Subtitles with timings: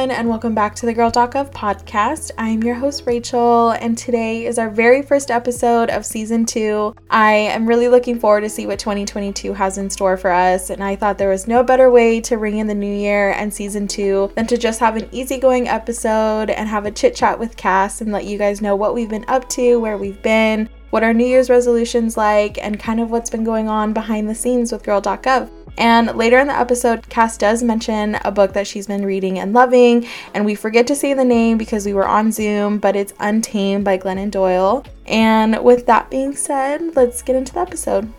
[0.00, 2.30] everyone, and welcome back to the Girl Talk of podcast.
[2.38, 6.94] I'm your host, Rachel, and today is our very first episode of season two.
[7.10, 10.82] I am really looking forward to see what 2022 has in store for us, and
[10.82, 13.86] I thought there was no better way to ring in the new year and season
[13.86, 18.00] two than to just have an easygoing episode and have a chit chat with Cass
[18.00, 21.12] and let you guys know what we've been up to, where we've been, what our
[21.12, 24.82] New Year's resolutions like, and kind of what's been going on behind the scenes with
[24.82, 25.59] Girl Talk Girl.gov.
[25.78, 29.52] And later in the episode, Cass does mention a book that she's been reading and
[29.52, 33.14] loving, and we forget to say the name because we were on Zoom, but it's
[33.20, 34.84] Untamed by Glennon Doyle.
[35.06, 38.12] And with that being said, let's get into the episode.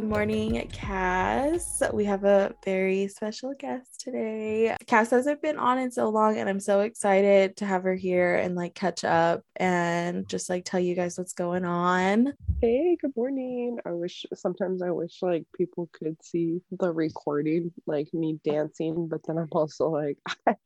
[0.00, 1.82] Good morning, Cass.
[1.92, 4.74] We have a very special guest today.
[4.86, 8.34] Cass hasn't been on in so long, and I'm so excited to have her here
[8.36, 12.32] and like catch up and just like tell you guys what's going on.
[12.62, 13.76] Hey, good morning.
[13.84, 19.20] I wish sometimes I wish like people could see the recording, like me dancing, but
[19.26, 20.16] then I'm also like,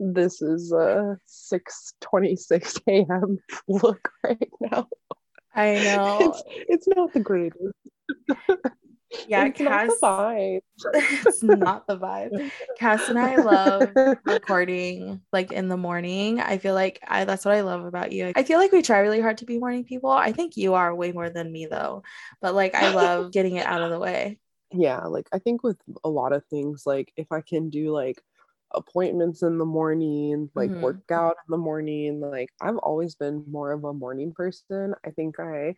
[0.00, 3.38] this is a 6 26 a.m.
[3.68, 4.88] look right now.
[5.54, 7.62] I know it's, it's not the greatest.
[9.26, 9.88] Yeah, it's Cass.
[10.00, 10.60] not the vibe.
[11.26, 12.50] it's not the vibe.
[12.76, 16.40] Cass and I love recording like in the morning.
[16.40, 18.32] I feel like I that's what I love about you.
[18.34, 20.10] I feel like we try really hard to be morning people.
[20.10, 22.02] I think you are way more than me though.
[22.40, 24.38] But like I love getting it out of the way.
[24.72, 28.20] Yeah, like I think with a lot of things, like if I can do like
[28.74, 30.80] appointments in the morning, like Mhm.
[30.82, 32.20] work out in the morning.
[32.20, 34.94] Like I've always been more of a morning person.
[35.06, 35.76] I think I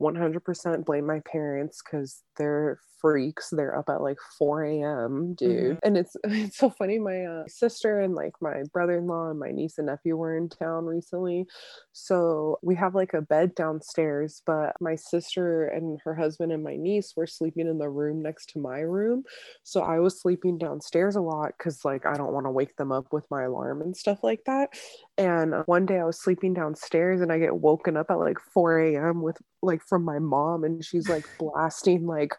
[0.00, 3.50] 100% blame my parents because they're freaks.
[3.50, 5.78] They're up at like 4 a.m., dude.
[5.82, 6.98] And it's it's so funny.
[6.98, 10.86] My uh, sister and like my brother-in-law and my niece and nephew were in town
[10.86, 11.46] recently.
[11.92, 16.76] So we have like a bed downstairs, but my sister and her husband and my
[16.76, 19.24] niece were sleeping in the room next to my room.
[19.62, 22.92] So I was sleeping downstairs a lot because like I don't want to wake them
[22.92, 24.70] up with my alarm and stuff like that.
[25.18, 28.38] And uh, one day I was sleeping downstairs and I get woken up at like
[28.54, 29.22] 4 a.m.
[29.22, 32.38] with like from my mom and she's like blasting like like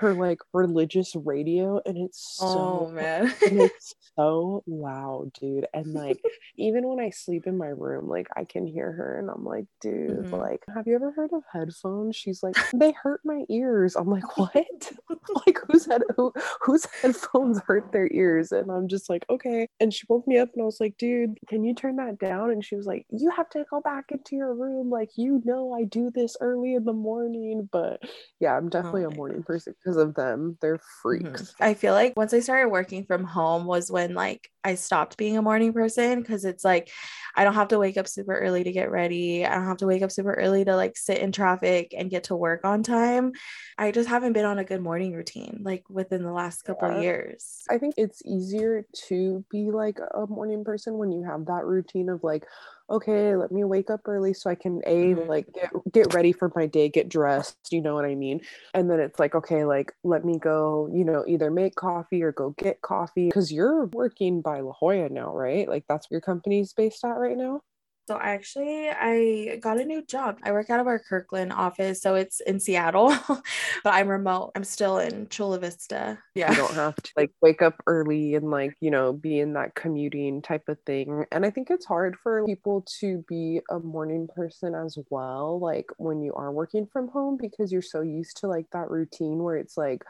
[0.00, 2.20] her like religious radio and it's
[2.52, 3.32] so Oh man.
[3.44, 5.66] it's so loud, dude.
[5.74, 6.22] And like,
[6.58, 9.66] even when I sleep in my room, like I can hear her, and I'm like,
[9.80, 10.32] dude, Mhm.
[10.32, 12.16] like, have you ever heard of headphones?
[12.16, 13.96] She's like, they hurt my ears.
[13.96, 14.54] I'm like, what?
[15.46, 16.32] like, whose head, who,
[16.62, 18.52] whose headphones hurt their ears?
[18.52, 19.66] And I'm just like, okay.
[19.80, 22.50] And she woke me up, and I was like, dude, can you turn that down?
[22.50, 24.90] And she was like, you have to go back into your room.
[24.90, 28.02] Like, you know, I do this early in the morning, but
[28.40, 30.56] yeah, I'm definitely a my morning person because of them.
[30.60, 31.42] They're freaks.
[31.42, 31.54] Mhm.
[31.60, 35.36] I feel like once I started working from home was when like I stopped being
[35.36, 36.90] a morning person because it's like
[37.34, 39.46] I don't have to wake up super early to get ready.
[39.46, 42.24] I don't have to wake up super early to like sit in traffic and get
[42.24, 43.32] to work on time.
[43.78, 46.96] I just haven't been on a good morning routine like within the last couple Yeah.
[46.96, 47.62] of years.
[47.70, 52.08] I think it's easier to be like a morning person when you have that routine
[52.10, 52.44] of like,
[52.90, 55.28] okay, let me wake up early so I can a Mhm.
[55.28, 58.40] like get, get ready for my day, get dressed, you know what I mean?
[58.74, 62.32] And then it's like, okay, like let me go, you know, either make coffee or
[62.32, 65.68] go get coffee because you're working by La Jolla now, right?
[65.68, 67.62] Like that's where your company's based at right now.
[68.10, 70.40] So I actually I got a new job.
[70.42, 73.10] I work out of our Kirkland office, so it's in Seattle,
[73.84, 74.50] but I'm remote.
[74.56, 76.18] I'm still in Chula Vista.
[76.34, 76.50] Yeah.
[76.50, 79.76] you don't have to like wake up early and like you know be in that
[79.76, 84.26] commuting type of thing and i think it's hard for people to be a morning
[84.34, 88.46] person as well like when you are working from home because you're so used to
[88.46, 90.02] like that routine where it's like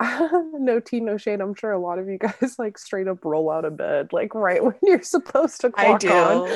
[0.54, 3.50] no tea no shade i'm sure a lot of you guys like straight up roll
[3.50, 6.10] out of bed like right when you're supposed to I do.
[6.10, 6.48] on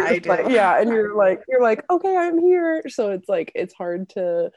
[0.00, 0.52] I just like- do.
[0.52, 4.50] yeah and you're like you're like okay i'm here so it's like it's hard to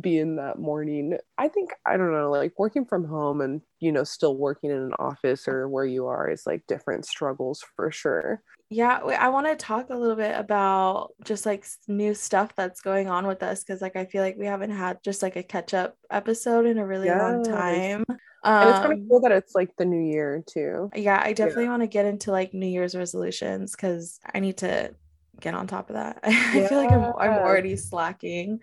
[0.00, 3.90] be in that morning i think i don't know like working from home and you
[3.90, 7.90] know still working in an office or where you are is like different struggles for
[7.90, 12.80] sure Yeah, I want to talk a little bit about just like new stuff that's
[12.80, 15.42] going on with us because like I feel like we haven't had just like a
[15.44, 17.42] catch up episode in a really long Yes.
[17.42, 18.04] time.
[18.60, 21.32] and it's kind of Um, cool that it's like the new year too yeah, I
[21.32, 24.94] definitely want to get into like New Year's resolutions because I need to
[25.40, 26.20] get on top of that.
[26.24, 28.60] I feel like I'm, I'm already slacking.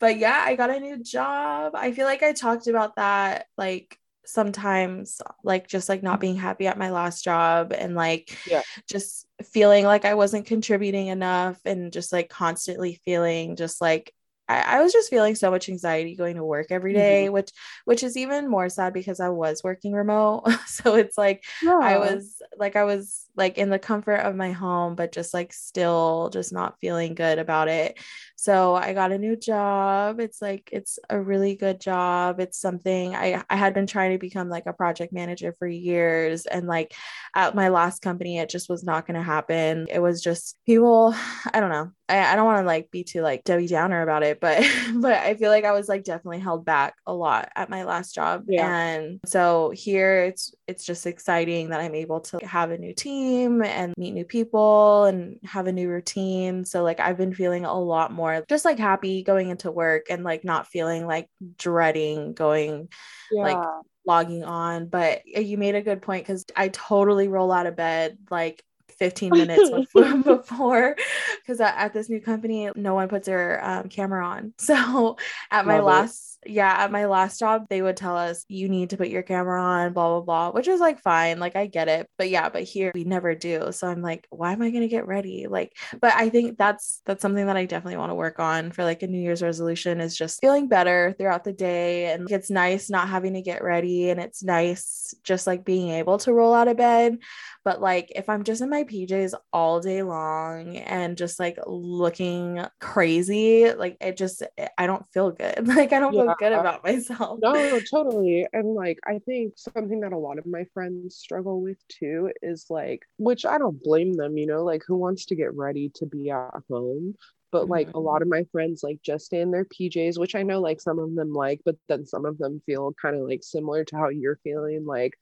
[0.00, 1.72] But yeah, I got a new job.
[1.74, 6.66] I feel like I talked about that like sometimes like just like not being happy
[6.66, 8.62] at my last job and like Yeah.
[8.88, 14.12] just feeling like I wasn't contributing enough and just like constantly feeling just like
[14.48, 17.34] I, I was just feeling so much anxiety going to work every day, mm-hmm.
[17.34, 17.50] which
[17.84, 20.44] which is even more sad because I was working remote.
[20.66, 21.78] so it's like yeah.
[21.80, 25.52] I was like I was like in the comfort of my home, but just like
[25.52, 27.98] still just not feeling good about it.
[28.36, 30.20] So I got a new job.
[30.20, 32.40] It's like it's a really good job.
[32.40, 36.46] It's something I I had been trying to become like a project manager for years
[36.46, 36.94] and like
[37.34, 39.86] at my last company it just was not going to happen.
[39.90, 41.14] It was just people
[41.52, 41.90] I don't know.
[42.06, 44.62] I, I don't want to like be too like Debbie Downer about it, but
[44.94, 48.14] but I feel like I was like definitely held back a lot at my last
[48.14, 48.44] job.
[48.46, 48.68] Yeah.
[48.68, 53.23] And so here it's it's just exciting that I'm able to have a new team
[53.62, 56.64] and meet new people and have a new routine.
[56.64, 60.24] So like I've been feeling a lot more just like happy going into work and
[60.24, 62.88] like not feeling like dreading going
[63.32, 63.42] yeah.
[63.42, 63.68] like
[64.06, 64.86] logging on.
[64.86, 68.62] But uh, you made a good point because I totally roll out of bed like
[69.04, 69.70] 15 minutes
[70.24, 70.96] before
[71.42, 74.52] because at this new company no one puts their um, camera on.
[74.64, 75.16] So
[75.50, 76.52] at my Love last it.
[76.52, 79.60] yeah at my last job they would tell us you need to put your camera
[79.60, 82.08] on blah blah blah which is like fine like i get it.
[82.16, 83.72] But yeah but here we never do.
[83.72, 85.46] So i'm like why am i going to get ready?
[85.46, 88.84] Like but i think that's that's something that i definitely want to work on for
[88.84, 92.12] like a new year's resolution is just feeling better throughout the day.
[92.12, 96.18] And it's nice not having to get ready and it's nice just like being able
[96.18, 97.18] to roll out of bed.
[97.64, 102.64] But like if I'm just in my PJs all day long and just like looking
[102.80, 104.42] crazy, like it just
[104.78, 105.66] I don't feel good.
[105.74, 106.22] Like I don't yeah.
[106.22, 107.40] feel good about myself.
[107.42, 108.46] No, totally.
[108.52, 112.66] And like I think something that a lot of my friends struggle with too is
[112.70, 116.06] like which I don't blame them, you know, like who wants to get ready to
[116.06, 117.14] be at home
[117.50, 117.98] but like mm-hmm.
[117.98, 120.80] a lot of my friends like just stay in their PJs, which I know like
[120.80, 123.96] some of them like, but then some of them feel kind of like similar to
[123.96, 124.84] how you're feeling.
[124.84, 125.14] Like,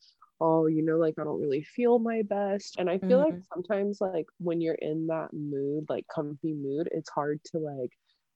[0.43, 2.77] oh, you know, like I don't really feel my best.
[2.79, 3.35] And I feel mm-hmm.
[3.37, 7.93] like sometimes, like, when you're in that mood, like comfy mood, it's hard to like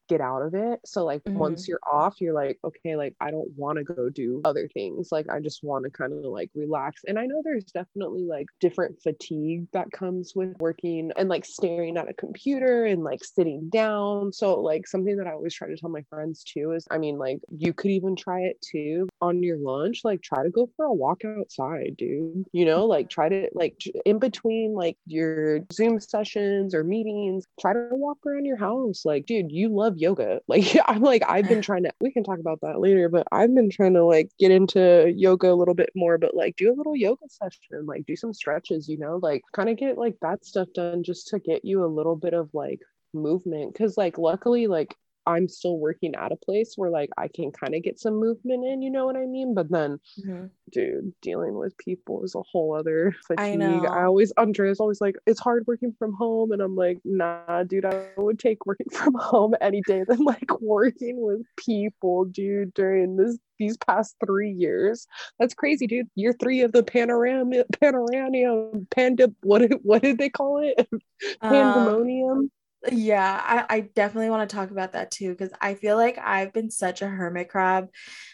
[0.09, 0.81] get out of it.
[0.85, 1.39] So like mm-hmm.
[1.39, 5.11] once you're off, you're like, okay, like I don't want to go do other things.
[5.13, 7.03] Like I just want to kind of like relax.
[7.07, 11.97] And I know there's definitely like different fatigue that comes with working and like staring
[11.97, 14.33] at a computer and like sitting down.
[14.33, 17.19] So like something that I always try to tell my friends too is I mean
[17.19, 20.87] like you could even try it too on your lunch, like try to go for
[20.87, 22.45] a walk outside, dude.
[22.53, 27.73] You know, like try to like in between like your Zoom sessions or meetings, try
[27.73, 29.05] to walk around your house.
[29.05, 30.41] Like, dude, you love yoga.
[30.49, 33.55] Like I'm like I've been trying to we can talk about that later, but I've
[33.55, 36.77] been trying to like get into yoga a little bit more, but like do a
[36.77, 40.45] little yoga session, like do some stretches, you know, like kind of get like that
[40.45, 42.81] stuff done just to get you a little bit of like
[43.15, 44.95] movement cuz like luckily like
[45.27, 48.65] I'm still working at a place where like I can kind of get some movement
[48.65, 49.55] in, you know what I mean?
[49.55, 50.47] But then, mm-hmm.
[50.73, 53.61] dude, dealing with people is a whole other fatigue.
[53.61, 54.01] I.
[54.01, 56.53] I always, Andrea's always like, it's hard working from home.
[56.53, 60.61] And I'm like, nah, dude, I would take working from home any day than like
[60.61, 65.07] working with people, dude, during this these past three years.
[65.39, 66.09] That's crazy, dude.
[66.15, 69.33] Year three of the panorama, panorama, panda.
[69.43, 70.89] What what did they call it?
[71.41, 72.51] Um, Pandemonium.
[72.93, 76.53] Yeah, I, I definitely want to talk about that too because I feel like I've
[76.53, 77.89] been such a hermit crab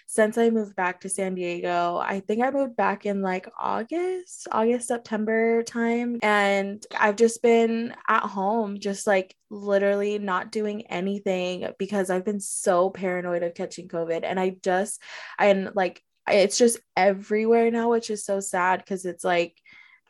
[0.07, 1.97] since I moved back to San Diego.
[1.97, 6.19] I think I moved back in like August, August, September time.
[6.23, 12.41] And I've just been at home, just like literally not doing anything because I've been
[12.41, 14.21] so paranoid of catching COVID.
[14.23, 15.01] And I just,
[15.39, 19.57] and like, it's just everywhere now, which is so sad because it's like,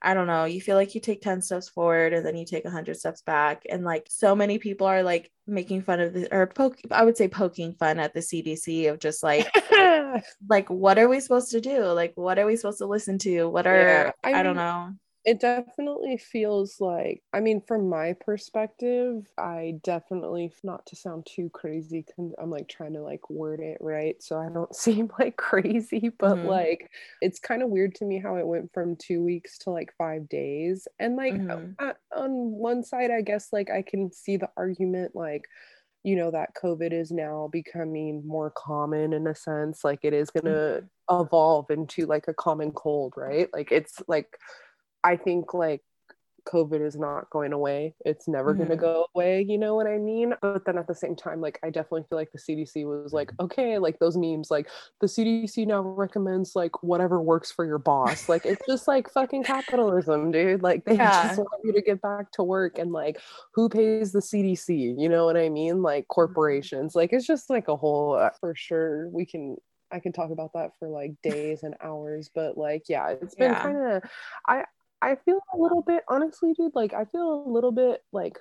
[0.03, 2.65] I don't know, you feel like you take 10 steps forward and then you take
[2.65, 3.63] 100 steps back.
[3.71, 7.17] And like so many people are like making fun of the, or poke, I would
[7.17, 9.49] say poking fun at the CDC of just like,
[10.49, 11.85] like, what are we supposed to do?
[11.85, 13.47] Like, what are we supposed to listen to?
[13.47, 17.89] What are, yeah, I, I mean, don't know it definitely feels like i mean from
[17.89, 22.05] my perspective i definitely not to sound too crazy
[22.41, 26.37] i'm like trying to like word it right so i don't seem like crazy but
[26.37, 26.49] mm-hmm.
[26.49, 29.93] like it's kind of weird to me how it went from two weeks to like
[29.97, 31.91] five days and like mm-hmm.
[32.17, 35.47] on one side i guess like i can see the argument like
[36.05, 40.31] you know that covid is now becoming more common in a sense like it is
[40.31, 41.21] going to mm-hmm.
[41.21, 44.37] evolve into like a common cold right like it's like
[45.05, 45.83] I think like
[46.45, 47.95] COVID is not going away.
[48.05, 48.59] It's never mm-hmm.
[48.59, 49.45] going to go away.
[49.49, 50.35] You know what I mean?
[50.43, 53.31] But then at the same time, like, I definitely feel like the CDC was like,
[53.33, 53.45] mm-hmm.
[53.45, 54.69] okay, like those memes, like,
[55.01, 58.29] the CDC now recommends like whatever works for your boss.
[58.33, 60.63] Like, it's just like fucking capitalism, dude.
[60.63, 61.27] Like, they yeah.
[61.27, 62.79] just want you to get back to work.
[62.79, 63.21] And like,
[63.53, 64.99] who pays the CDC?
[64.99, 65.83] You know what I mean?
[65.83, 66.15] Like, mm-hmm.
[66.15, 66.95] corporations.
[66.95, 69.57] Like, it's just like a whole, uh, for sure, we can
[69.91, 73.53] I can talk about that for like days and hours, but like, yeah, it's been
[73.53, 73.63] yeah.
[73.63, 74.03] kind of,
[74.49, 74.65] I,
[75.03, 78.39] I feel a little bit, honestly, dude, like I feel a little bit like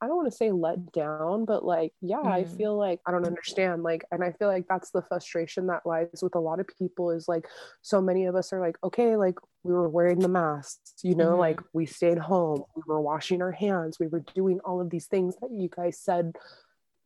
[0.00, 2.28] I don't want to say let down, but like, yeah, mm-hmm.
[2.28, 3.82] I feel like I don't understand.
[3.82, 7.10] Like, and I feel like that's the frustration that lies with a lot of people
[7.10, 7.46] is like,
[7.82, 11.30] so many of us are like, okay, like we were wearing the masks, you know,
[11.30, 11.40] mm-hmm.
[11.40, 15.06] like we stayed home, we were washing our hands, we were doing all of these
[15.06, 16.34] things that you guys said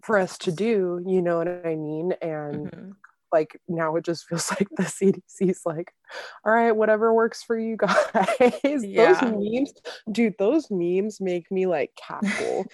[0.03, 2.12] for us to do, you know what I mean?
[2.21, 2.91] And mm-hmm
[3.32, 5.92] like now it just feels like the CDC's like,
[6.44, 8.85] all right, whatever works for you guys.
[8.85, 9.14] Yeah.
[9.14, 9.73] Those memes,
[10.11, 12.66] dude, those memes make me like cackle.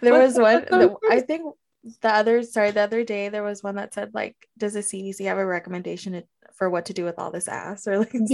[0.00, 0.66] there was one,
[1.10, 1.54] I think
[2.00, 5.24] the other, sorry, the other day there was one that said like, does the CDC
[5.26, 6.22] have a recommendation
[6.54, 8.30] for what to do with all this ass or like it's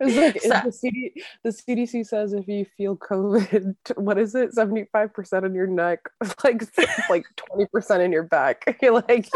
[0.00, 4.54] like so, the, CD, the CDC says if you feel COVID, what is it?
[4.54, 6.00] 75% in your neck,
[6.44, 6.62] like
[7.08, 7.24] like
[7.56, 8.64] 20% in your back.
[8.82, 9.28] like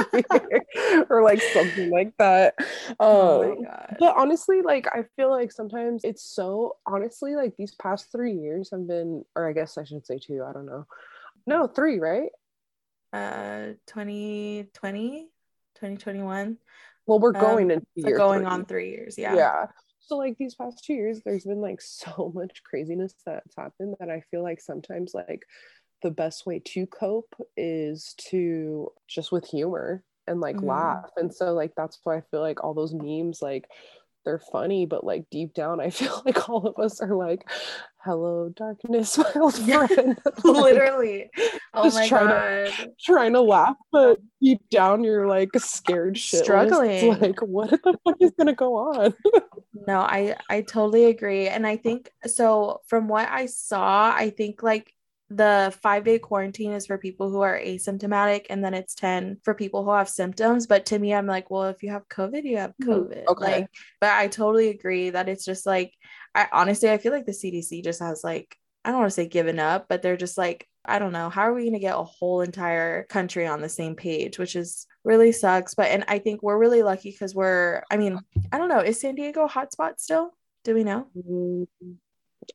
[1.11, 2.55] or like something like that.
[3.01, 7.75] Oh um, oh but honestly, like I feel like sometimes it's so honestly, like these
[7.75, 10.87] past three years have been, or I guess I should say two, I don't know.
[11.47, 12.31] No, three, right?
[13.15, 15.29] Uh 2020,
[15.75, 16.59] 2021
[17.07, 18.49] well we're um, going um, into going three.
[18.49, 19.67] on three years yeah yeah
[20.01, 24.11] so like these past two years there's been like so much craziness that's happened that
[24.11, 25.45] i feel like sometimes like
[26.03, 30.69] the best way to cope is to just with humor and like mm-hmm.
[30.69, 33.67] laugh and so like that's why i feel like all those memes like
[34.25, 37.47] they're funny, but like deep down, I feel like all of us are like,
[38.05, 41.31] "Hello, darkness, my old friend." like, Literally,
[41.73, 46.45] oh my trying god, to, trying to laugh, but deep down, you're like scared, shit.
[46.45, 47.19] struggling.
[47.19, 49.15] Like, what the fuck is gonna go on?
[49.87, 52.81] no, I I totally agree, and I think so.
[52.87, 54.95] From what I saw, I think like
[55.31, 59.55] the five day quarantine is for people who are asymptomatic and then it's 10 for
[59.55, 62.59] people who have symptoms but to me i'm like well if you have covid you
[62.59, 63.45] have hmm, covid okay.
[63.45, 63.67] like
[64.01, 65.93] but i totally agree that it's just like
[66.35, 69.27] i honestly i feel like the cdc just has like i don't want to say
[69.27, 71.97] given up but they're just like i don't know how are we going to get
[71.99, 76.19] a whole entire country on the same page which is really sucks but and i
[76.19, 78.19] think we're really lucky because we're i mean
[78.53, 80.31] i don't know is san diego a hotspot still
[80.65, 81.67] do we know mm,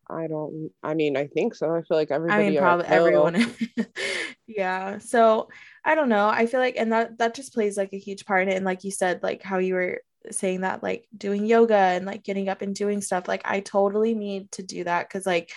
[0.10, 0.72] I don't.
[0.84, 1.74] I mean, I think so.
[1.74, 2.44] I feel like everybody.
[2.44, 3.56] I mean, probably I everyone.
[4.48, 4.98] yeah.
[5.00, 5.50] So
[5.84, 6.28] I don't know.
[6.28, 8.56] I feel like, and that that just plays like a huge part in it.
[8.56, 12.24] And like you said, like how you were saying that, like doing yoga and like
[12.24, 13.28] getting up and doing stuff.
[13.28, 15.52] Like I totally need to do that because like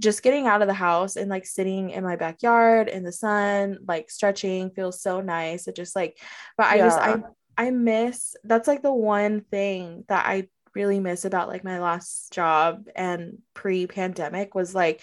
[0.00, 3.78] just getting out of the house and like sitting in my backyard in the sun,
[3.86, 5.68] like stretching feels so nice.
[5.68, 6.18] It just like,
[6.56, 6.84] but I yeah.
[6.84, 7.22] just I
[7.56, 8.36] I miss.
[8.44, 13.38] That's like the one thing that I really miss about like my last job and
[13.54, 15.00] pre-pandemic was like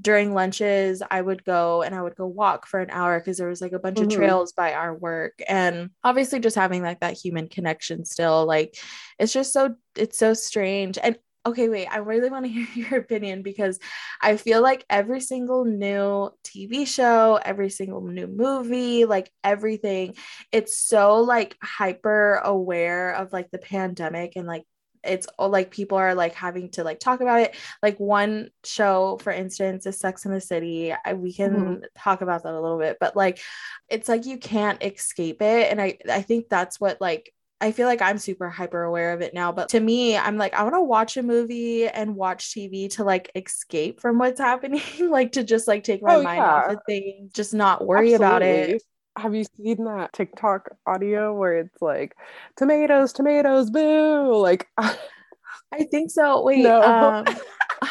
[0.00, 3.48] during lunches I would go and I would go walk for an hour because there
[3.48, 4.08] was like a bunch mm-hmm.
[4.08, 8.76] of trails by our work and obviously just having like that human connection still like
[9.18, 13.00] it's just so it's so strange and okay wait I really want to hear your
[13.00, 13.78] opinion because
[14.20, 20.14] I feel like every single new TV show every single new movie like everything
[20.50, 24.64] it's so like hyper aware of like the pandemic and like
[25.04, 29.18] it's all like people are like having to like talk about it like one show
[29.22, 31.84] for instance is sex in the city I, we can mm-hmm.
[31.98, 33.40] talk about that a little bit but like
[33.88, 37.86] it's like you can't escape it and i i think that's what like I feel
[37.86, 40.74] like I'm super hyper aware of it now, but to me, I'm like, I want
[40.74, 45.44] to watch a movie and watch TV to like escape from what's happening, like to
[45.44, 46.54] just like take my oh, mind yeah.
[46.54, 48.26] off of things, just not worry Absolutely.
[48.26, 48.82] about it
[49.16, 52.16] have you seen that TikTok audio where it's like
[52.56, 54.36] tomatoes, tomatoes, boo?
[54.36, 56.42] Like I think so.
[56.42, 56.82] Wait, no.
[56.82, 57.24] um,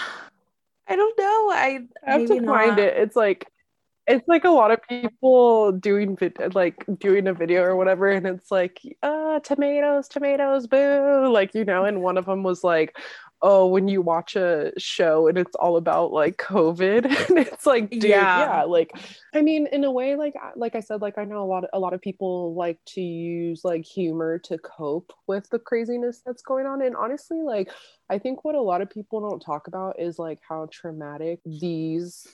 [0.87, 1.51] I don't know.
[1.51, 2.97] I, I have to find it.
[2.97, 3.47] It's like
[4.07, 8.25] it's like a lot of people doing vid- like doing a video or whatever and
[8.25, 12.97] it's like uh tomatoes tomatoes boo like you know and one of them was like
[13.41, 17.89] oh when you watch a show and it's all about like covid and it's like
[17.89, 18.39] dude yeah.
[18.39, 18.91] yeah like
[19.33, 21.69] i mean in a way like like i said like i know a lot of,
[21.73, 26.41] a lot of people like to use like humor to cope with the craziness that's
[26.41, 27.69] going on and honestly like
[28.09, 32.27] i think what a lot of people don't talk about is like how traumatic these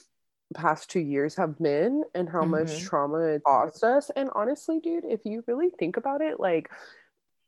[0.54, 2.52] past two years have been and how mm-hmm.
[2.52, 6.70] much trauma it caused us and honestly dude if you really think about it like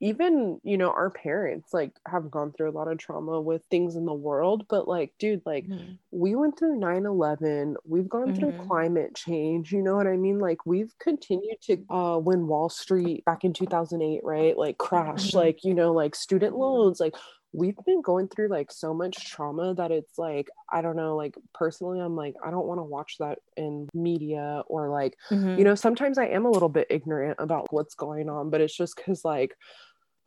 [0.01, 3.97] even you know our parents like have gone through a lot of trauma with things
[3.97, 5.93] in the world but like dude like mm-hmm.
[6.11, 8.35] we went through 9-11 we've gone mm-hmm.
[8.35, 12.69] through climate change you know what i mean like we've continued to uh when wall
[12.69, 15.39] street back in 2008 right like crash mm-hmm.
[15.39, 17.15] like you know like student loans like
[17.53, 21.35] we've been going through like so much trauma that it's like i don't know like
[21.53, 25.59] personally i'm like i don't want to watch that in media or like mm-hmm.
[25.59, 28.77] you know sometimes i am a little bit ignorant about what's going on but it's
[28.77, 29.57] just because like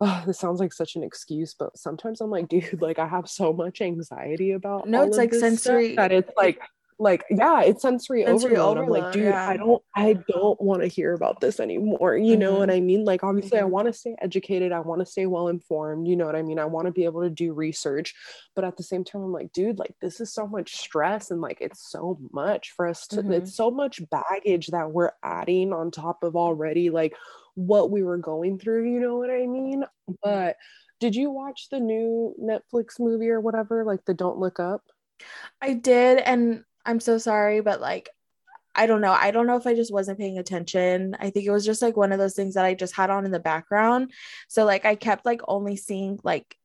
[0.03, 3.29] oh, this sounds like such an excuse, but sometimes I'm like, dude, like I have
[3.29, 4.88] so much anxiety about.
[4.88, 6.60] No, it's like sensory that it's like
[7.03, 8.77] like yeah it's sensory, sensory overload.
[8.77, 8.98] overload.
[8.98, 9.50] i'm like dude yeah.
[9.50, 12.39] i don't i don't want to hear about this anymore you mm-hmm.
[12.39, 12.77] know what mm-hmm.
[12.77, 13.67] i mean like obviously mm-hmm.
[13.67, 16.41] i want to stay educated i want to stay well informed you know what i
[16.41, 18.15] mean i want to be able to do research
[18.55, 21.41] but at the same time i'm like dude like this is so much stress and
[21.41, 23.33] like it's so much for us to mm-hmm.
[23.33, 27.13] it's so much baggage that we're adding on top of already like
[27.55, 29.83] what we were going through you know what i mean
[30.24, 30.55] but
[31.00, 34.81] did you watch the new netflix movie or whatever like the don't look up
[35.62, 38.10] I did, and I'm so sorry, but like,
[38.75, 39.12] I don't know.
[39.12, 41.16] I don't know if I just wasn't paying attention.
[41.20, 43.25] I think it was just like one of those things that I just had on
[43.25, 44.12] in the background.
[44.48, 46.58] So like I kept like only seeing like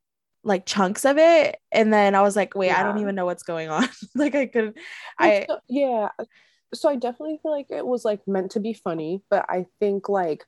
[0.44, 2.80] like chunks of it and then I was like, wait, yeah.
[2.80, 3.88] I don't even know what's going on.
[4.14, 4.78] like I could
[5.18, 6.08] I yeah.
[6.74, 10.08] So I definitely feel like it was like meant to be funny, but I think
[10.08, 10.44] like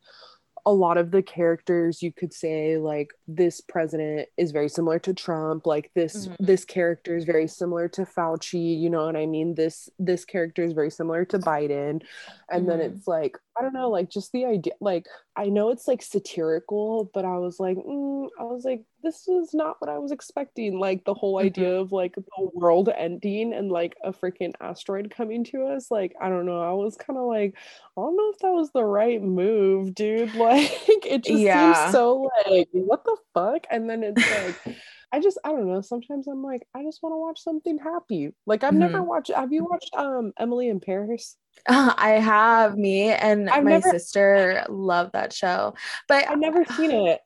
[0.66, 5.14] a lot of the characters you could say like this president is very similar to
[5.14, 6.44] Trump like this mm-hmm.
[6.44, 10.62] this character is very similar to Fauci you know what I mean this this character
[10.62, 12.02] is very similar to Biden
[12.50, 12.66] and mm-hmm.
[12.66, 15.06] then it's like I don't know like just the idea like
[15.40, 19.54] I know it's like satirical but I was like mm, I was like this is
[19.54, 20.78] not what I was expecting.
[20.78, 21.46] Like the whole mm-hmm.
[21.46, 25.90] idea of like the world ending and like a freaking asteroid coming to us.
[25.90, 26.60] Like, I don't know.
[26.60, 27.56] I was kind of like,
[27.96, 30.34] I don't know if that was the right move, dude.
[30.40, 30.72] Like,
[31.04, 31.74] it just yeah.
[31.74, 33.66] seems so like, what the fuck?
[33.70, 34.76] And then it's like,
[35.12, 35.80] I just, I don't know.
[35.80, 38.32] Sometimes I'm like, I just want to watch something happy.
[38.46, 38.80] Like, I've mm-hmm.
[38.80, 41.36] never watched, have you watched um Emily in Paris?
[41.68, 45.74] Uh, I have me and I've my never, sister love that show,
[46.08, 47.20] but I've never seen it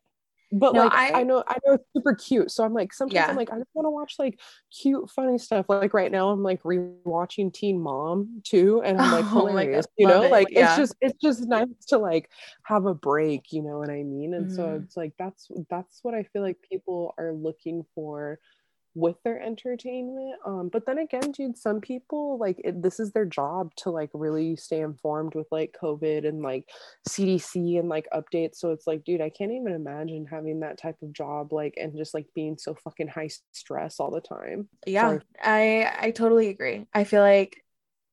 [0.52, 2.50] but no, like I, I, know I know it's super cute.
[2.50, 3.26] So I'm like sometimes yeah.
[3.26, 5.66] I'm like I just want to watch like cute funny stuff.
[5.68, 9.86] Like right now I'm like rewatching Teen Mom too, and I'm like oh hilarious.
[9.98, 10.30] you know, it.
[10.30, 10.68] like yeah.
[10.68, 12.30] it's just it's just nice to like
[12.64, 13.52] have a break.
[13.52, 14.34] You know what I mean?
[14.34, 14.56] And mm.
[14.56, 18.38] so it's like that's that's what I feel like people are looking for
[18.94, 23.24] with their entertainment um but then again dude some people like it, this is their
[23.24, 26.68] job to like really stay informed with like covid and like
[27.08, 30.96] cdc and like updates so it's like dude i can't even imagine having that type
[31.02, 35.08] of job like and just like being so fucking high stress all the time yeah
[35.08, 35.20] Sorry.
[35.42, 37.63] i i totally agree i feel like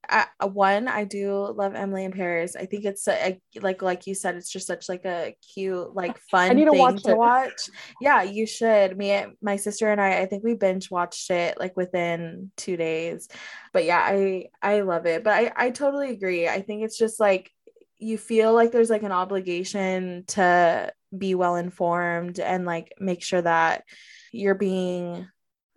[0.09, 2.55] I, uh, one i do love emily in paris.
[2.55, 5.95] I think it's a, a, like like you said it's just such like a cute
[5.95, 8.97] like fun I thing to, watch, to watch, yeah you should.
[8.97, 13.27] Me my sister and i i think we binge watched it like within two days.
[13.73, 15.23] But yeah i i love it.
[15.23, 16.47] But i i totally agree.
[16.47, 17.51] I think it's just like
[17.99, 23.41] you feel like there's like an obligation to be well informed and like make sure
[23.41, 23.83] that
[24.31, 25.27] you're being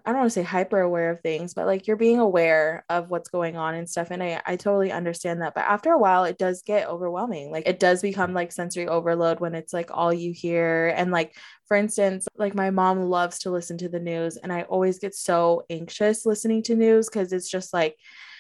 [0.07, 3.09] I don't want to say hyper aware of things, but like you're being aware of
[3.09, 4.09] what's going on and stuff.
[4.11, 5.55] And I, I totally understand that.
[5.55, 7.51] But after a while, it does get overwhelming.
[7.51, 10.93] Like it does become like sensory overload when it's like all you hear.
[10.95, 11.35] And like,
[11.67, 15.15] for instance, like my mom loves to listen to the news, and I always get
[15.15, 17.97] so anxious listening to news because it's just like,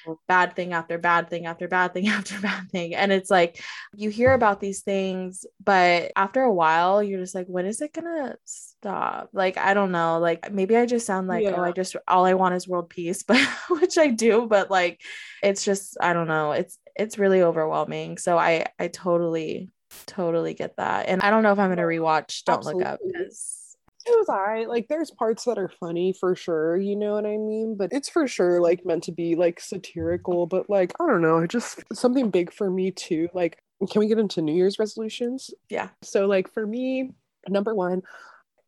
[0.06, 0.16] mm.
[0.28, 2.94] bad thing after bad thing after bad thing after bad thing.
[2.94, 3.62] And it's like
[3.96, 7.94] you hear about these things, but after a while, you're just like, when is it
[7.94, 8.36] gonna
[8.84, 9.30] stop?
[9.32, 10.18] Like, I don't know.
[10.18, 11.54] Like, maybe I just sound like, yeah.
[11.56, 15.00] oh, I just all I want is world peace, but which I do, but like,
[15.42, 16.52] it's just, I don't know.
[16.52, 18.18] It's it's really overwhelming.
[18.18, 19.70] So I I totally
[20.06, 21.08] totally get that.
[21.08, 22.84] And I don't know if I'm gonna oh, rewatch Don't Absolutely.
[22.84, 26.94] Look Up because it was I like there's parts that are funny for sure, you
[26.94, 27.76] know what I mean?
[27.76, 31.38] But it's for sure like meant to be like satirical, but like I don't know,
[31.38, 33.28] it just something big for me too.
[33.34, 33.58] Like
[33.90, 35.50] can we get into New Year's resolutions?
[35.68, 35.88] Yeah.
[36.02, 37.12] So like for me,
[37.48, 38.02] number 1,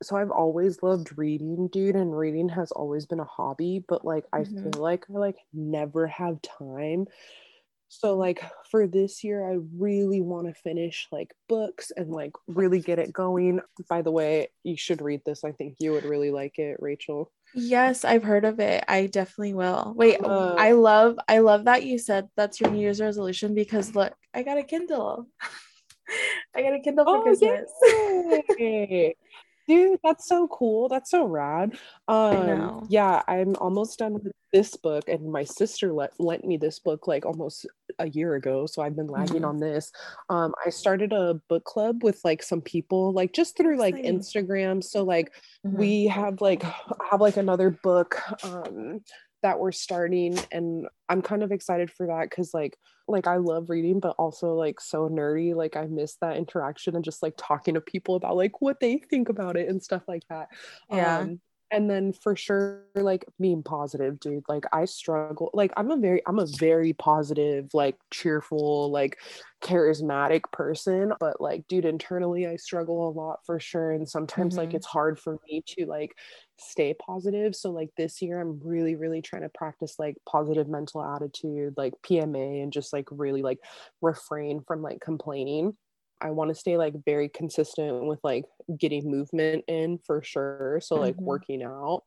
[0.02, 4.24] so I've always loved reading, dude, and reading has always been a hobby, but like
[4.32, 4.70] I mm-hmm.
[4.70, 7.06] feel like I like never have time
[7.88, 12.80] so like for this year I really want to finish like books and like really
[12.80, 13.60] get it going.
[13.88, 15.44] By the way, you should read this.
[15.44, 17.30] I think you would really like it, Rachel.
[17.54, 18.84] Yes, I've heard of it.
[18.88, 19.94] I definitely will.
[19.96, 23.94] Wait, uh, I love I love that you said that's your New Year's resolution because
[23.94, 25.28] look, I got a Kindle.
[26.54, 27.70] I got a Kindle for oh, Christmas.
[29.66, 30.88] Dude that's so cool.
[30.88, 31.78] That's so rad.
[32.08, 36.78] Um yeah i'm almost done with this book and my sister let, lent me this
[36.78, 37.66] book like almost
[37.98, 39.44] a year ago so i've been lagging mm-hmm.
[39.44, 39.92] on this.
[40.28, 44.82] Um i started a book club with like some people like just through like instagram
[44.82, 45.32] so like
[45.66, 45.76] mm-hmm.
[45.76, 46.62] we have like
[47.10, 49.00] have like another book um
[49.46, 53.70] that we're starting and i'm kind of excited for that because like like i love
[53.70, 57.74] reading but also like so nerdy like i miss that interaction and just like talking
[57.74, 60.48] to people about like what they think about it and stuff like that.
[60.90, 61.18] Yeah.
[61.18, 65.96] Um, and then for sure like being positive dude like i struggle like i'm a
[65.96, 69.18] very i'm a very positive like cheerful like
[69.62, 74.66] charismatic person but like dude internally i struggle a lot for sure and sometimes mm-hmm.
[74.66, 76.14] like it's hard for me to like
[76.58, 81.02] stay positive so like this year i'm really really trying to practice like positive mental
[81.02, 83.58] attitude like pma and just like really like
[84.00, 85.76] refrain from like complaining
[86.20, 88.44] I want to stay like very consistent with like
[88.78, 90.80] getting movement in for sure.
[90.82, 91.24] So like mm-hmm.
[91.24, 92.02] working out.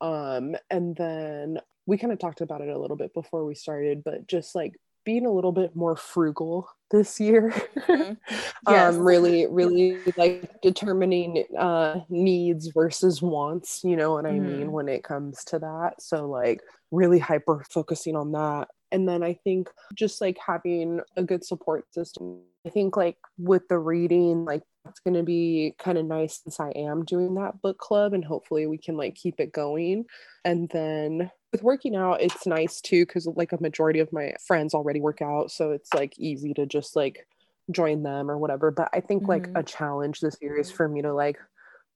[0.00, 4.04] Um and then we kind of talked about it a little bit before we started,
[4.04, 7.50] but just like being a little bit more frugal this year.
[7.76, 8.12] Mm-hmm.
[8.68, 8.94] yes.
[8.94, 14.58] um really really like determining uh needs versus wants, you know what I mm-hmm.
[14.58, 16.00] mean when it comes to that.
[16.00, 21.22] So like really hyper focusing on that and then i think just like having a
[21.22, 25.98] good support system i think like with the reading like it's going to be kind
[25.98, 29.38] of nice since i am doing that book club and hopefully we can like keep
[29.38, 30.04] it going
[30.44, 34.74] and then with working out it's nice too because like a majority of my friends
[34.74, 37.26] already work out so it's like easy to just like
[37.70, 39.32] join them or whatever but i think mm-hmm.
[39.32, 41.38] like a challenge this year is for me to like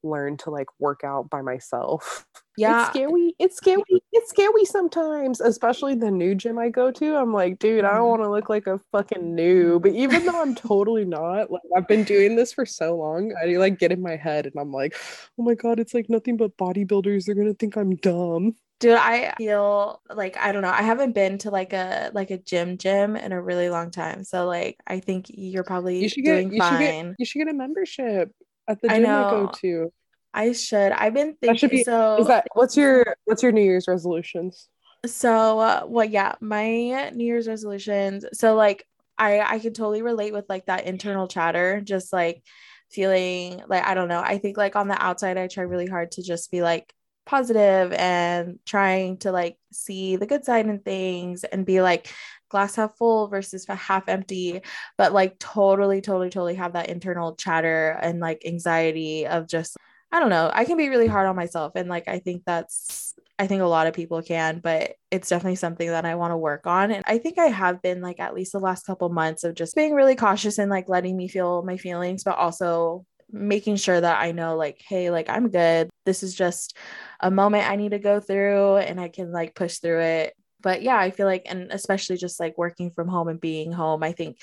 [0.03, 2.25] learn to like work out by myself.
[2.57, 2.83] Yeah.
[2.83, 3.35] It's scary.
[3.37, 3.83] It's scary.
[4.13, 7.15] It's scary sometimes, especially the new gym I go to.
[7.17, 8.09] I'm like, dude, I don't mm-hmm.
[8.09, 9.81] want to look like a fucking noob.
[9.81, 13.57] But even though I'm totally not, like I've been doing this for so long, I
[13.57, 14.95] like get in my head and I'm like,
[15.37, 17.25] oh my God, it's like nothing but bodybuilders.
[17.25, 18.55] They're gonna think I'm dumb.
[18.79, 20.69] Dude, I feel like I don't know.
[20.69, 24.23] I haven't been to like a like a gym gym in a really long time.
[24.23, 26.71] So like I think you're probably you should doing get, you fine.
[26.71, 28.31] Should get, you should get a membership
[28.67, 29.93] at the gym I, I, go to.
[30.33, 30.91] I should.
[30.91, 31.69] I've been thinking.
[31.69, 34.67] Be, so is that what's your what's your New Year's resolutions?
[35.05, 38.25] So, uh, well, yeah, my New Year's resolutions.
[38.33, 38.85] So, like,
[39.17, 42.43] I I can totally relate with like that internal chatter, just like
[42.91, 44.19] feeling like I don't know.
[44.19, 46.93] I think like on the outside, I try really hard to just be like
[47.25, 52.11] positive and trying to like see the good side in things and be like
[52.55, 54.61] glass half full versus half empty
[54.97, 59.75] but like totally totally totally have that internal chatter and like anxiety of just
[60.13, 63.13] i don't know i can be really hard on myself and like i think that's
[63.37, 66.37] i think a lot of people can but it's definitely something that i want to
[66.37, 69.43] work on and i think i have been like at least the last couple months
[69.43, 73.75] of just being really cautious and like letting me feel my feelings but also making
[73.75, 75.89] sure that I know, like, hey, like, I'm good.
[76.05, 76.77] This is just
[77.19, 80.81] a moment I need to go through and I can like push through it but
[80.81, 84.13] yeah, I feel like, and especially just like working from home and being home, I
[84.13, 84.39] think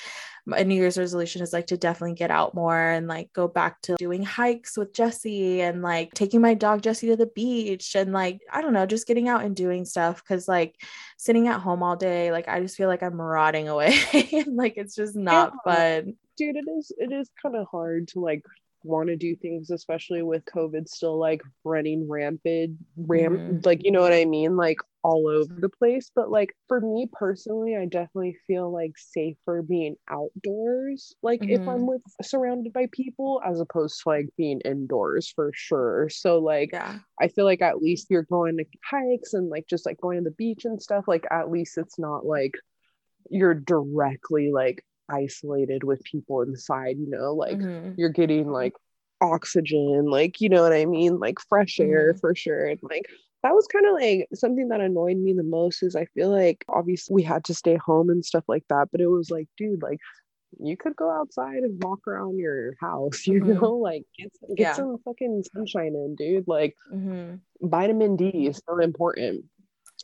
[0.52, 3.82] a New Year's resolution is like to definitely get out more and like go back
[3.82, 8.12] to doing hikes with Jesse and like taking my dog Jesse to the beach and
[8.12, 10.22] like, I don't know, just getting out and doing stuff.
[10.24, 10.76] Cause like
[11.18, 13.98] sitting at home all day, like I just feel like I'm rotting away
[14.32, 15.74] and like it's just not yeah.
[15.74, 16.14] fun.
[16.36, 18.44] Dude, it is, it is kind of hard to like
[18.84, 23.58] want to do things, especially with COVID still like running rampant, ramp, mm-hmm.
[23.64, 24.56] like, you know what I mean?
[24.56, 26.10] Like all over the place.
[26.14, 31.62] But like for me personally, I definitely feel like safer being outdoors, like mm-hmm.
[31.62, 36.08] if I'm with surrounded by people, as opposed to like being indoors for sure.
[36.10, 36.98] So like, yeah.
[37.20, 40.24] I feel like at least you're going to hikes and like just like going to
[40.24, 42.54] the beach and stuff, like at least it's not like
[43.30, 47.92] you're directly like isolated with people inside, you know, like mm-hmm.
[47.96, 48.72] you're getting like
[49.20, 51.18] oxygen, like, you know what I mean?
[51.18, 52.18] Like fresh air mm-hmm.
[52.18, 52.66] for sure.
[52.66, 53.06] And like
[53.42, 56.64] that was kind of like something that annoyed me the most is I feel like
[56.68, 59.82] obviously we had to stay home and stuff like that, but it was like, dude,
[59.82, 59.98] like
[60.60, 63.60] you could go outside and walk around your house, you mm-hmm.
[63.60, 64.72] know, like get, get yeah.
[64.74, 66.46] some fucking sunshine in, dude.
[66.46, 67.36] Like mm-hmm.
[67.66, 69.44] vitamin D is so important.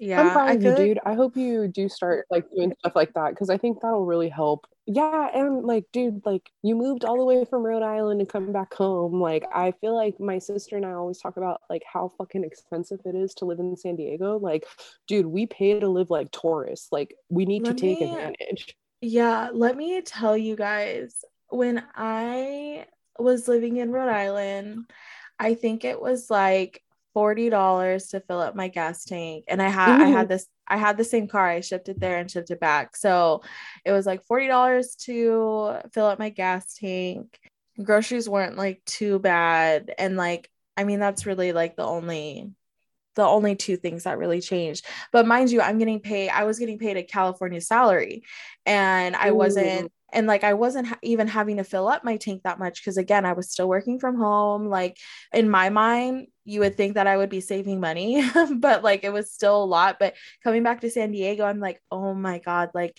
[0.00, 1.00] Yeah, I'm proud of you, dude.
[1.04, 4.28] I hope you do start like doing stuff like that because I think that'll really
[4.28, 4.66] help.
[4.87, 8.52] Yeah, and like, dude, like you moved all the way from Rhode Island to come
[8.52, 9.20] back home.
[9.20, 13.00] Like, I feel like my sister and I always talk about like how fucking expensive
[13.04, 14.38] it is to live in San Diego.
[14.38, 14.64] Like,
[15.06, 16.88] dude, we pay to live like tourists.
[16.90, 18.76] Like, we need let to take me, advantage.
[19.00, 22.87] Yeah, let me tell you guys when I
[23.18, 24.90] was living in Rhode Island,
[25.38, 26.82] I think it was like
[27.18, 29.44] $40 to fill up my gas tank.
[29.48, 31.48] And i had i had this i had the same car.
[31.48, 32.96] I shipped it there and shipped it back.
[32.96, 33.42] So
[33.85, 37.38] it was like $40 to fill up my gas tank.
[37.83, 39.92] Groceries weren't like too bad.
[39.98, 42.52] And like i mean that's really like the only
[43.16, 44.87] the only two things that really changed.
[45.11, 48.22] But mind you i'm getting paid i was getting paid a california salary.
[48.64, 52.42] And i wasn't and like I wasn't ha- even having to fill up my tank
[52.44, 54.68] that much because again I was still working from home.
[54.68, 54.96] Like
[55.33, 59.12] in my mind you would think that I would be saving money, but like it
[59.12, 59.98] was still a lot.
[59.98, 62.96] But coming back to San Diego, I'm like, oh my God, like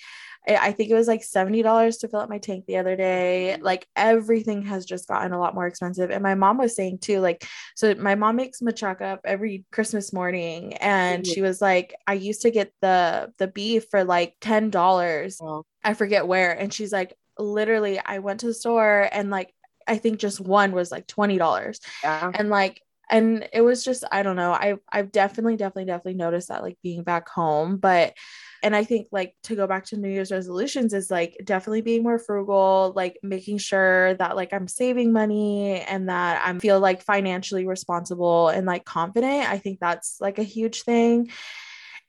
[0.48, 3.58] I think it was like $70 to fill up my tank the other day.
[3.60, 6.12] Like everything has just gotten a lot more expensive.
[6.12, 7.44] And my mom was saying too, like,
[7.76, 10.76] so my mom makes machaca up every Christmas morning.
[10.76, 11.34] And mm-hmm.
[11.34, 15.38] she was like, I used to get the the beef for like $10.
[15.42, 15.66] Oh.
[15.84, 16.52] I forget where.
[16.52, 19.54] And she's like, literally, I went to the store and like
[19.88, 21.80] I think just one was like $20.
[22.04, 22.32] Yeah.
[22.36, 24.52] And like and it was just I don't know.
[24.52, 28.14] I I've definitely definitely definitely noticed that like being back home, but
[28.62, 32.04] and I think like to go back to New Year's resolutions is like definitely being
[32.04, 37.02] more frugal, like making sure that like I'm saving money and that I feel like
[37.02, 39.50] financially responsible and like confident.
[39.50, 41.30] I think that's like a huge thing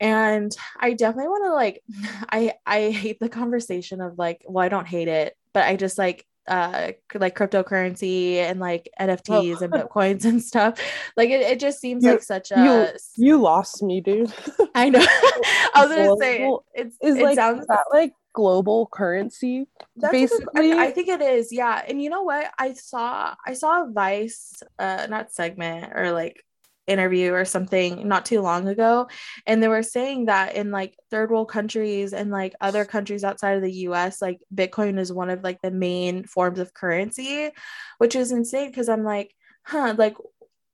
[0.01, 1.83] and i definitely want to like
[2.31, 5.99] i i hate the conversation of like well i don't hate it but i just
[5.99, 9.65] like uh like cryptocurrency and like NFTs oh.
[9.65, 10.79] and bitcoins and stuff.
[11.17, 14.33] Like it, it just seems you, like such a you, you lost me, dude.
[14.75, 14.99] I know.
[15.75, 19.67] I was gonna say it's is it like sounds that like global currency
[20.13, 23.83] basically I, I, think it is yeah and you know what i saw i saw
[23.83, 26.45] a vice uh not segment or like
[26.87, 29.09] interview or something not too long ago
[29.47, 33.57] and they were saying that in like third world countries and like other countries outside
[33.57, 37.51] of the US like bitcoin is one of like the main forms of currency
[37.99, 39.33] which is insane because I'm like
[39.65, 40.17] huh like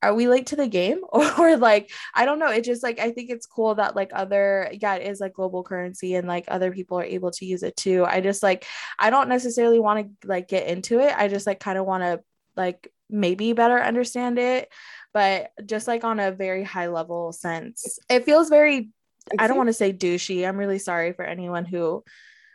[0.02, 1.00] are we late to the game?
[1.12, 4.70] Or, like i don't know it just like i think it's cool that like other
[4.72, 7.76] yeah it is like global currency and like other people are able to use it
[7.76, 8.04] too.
[8.04, 8.66] I just like
[8.98, 11.14] i don't necessarily want to like get into it.
[11.16, 12.20] I just like kind of want to
[12.56, 14.70] like maybe better understand it
[15.16, 18.90] but just like on a very high level sense it feels very
[19.38, 22.04] i don't want to say douchey i'm really sorry for anyone who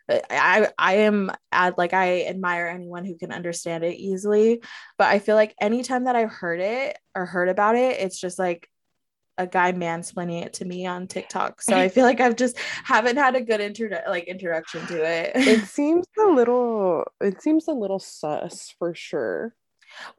[0.08, 4.62] uh, I I am at like I admire anyone who can understand it easily,
[4.97, 8.39] but I feel like anytime that I've heard it or heard about it, it's just
[8.39, 8.67] like
[9.38, 11.62] a guy mansplaining it to me on TikTok.
[11.62, 15.32] So I feel like I've just haven't had a good intro like introduction to it.
[15.36, 19.56] it seems a little it seems a little sus for sure.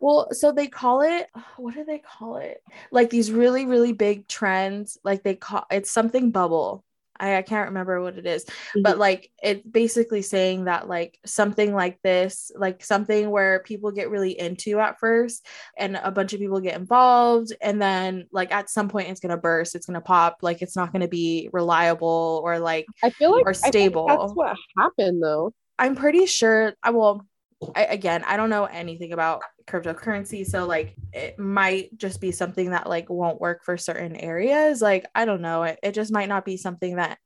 [0.01, 2.63] Well, so they call it, what do they call it?
[2.91, 4.99] Like these really, really big trends.
[5.05, 6.85] Like they call it's something bubble.
[7.23, 8.83] I, I can't remember what it is, mm-hmm.
[8.83, 14.11] but like it's basically saying that like something like this, like something where people get
[14.11, 15.47] really into at first
[15.79, 17.53] and a bunch of people get involved.
[17.61, 20.39] And then like at some point it's going to burst, it's going to pop.
[20.43, 24.07] Like it's not going to be reliable or like, I feel like or stable.
[24.09, 25.53] that's what happened though.
[25.79, 27.27] I'm pretty sure I will
[27.75, 32.71] I, again, I don't know anything about cryptocurrency, so like it might just be something
[32.71, 34.81] that like won't work for certain areas.
[34.81, 37.19] Like I don't know, it, it just might not be something that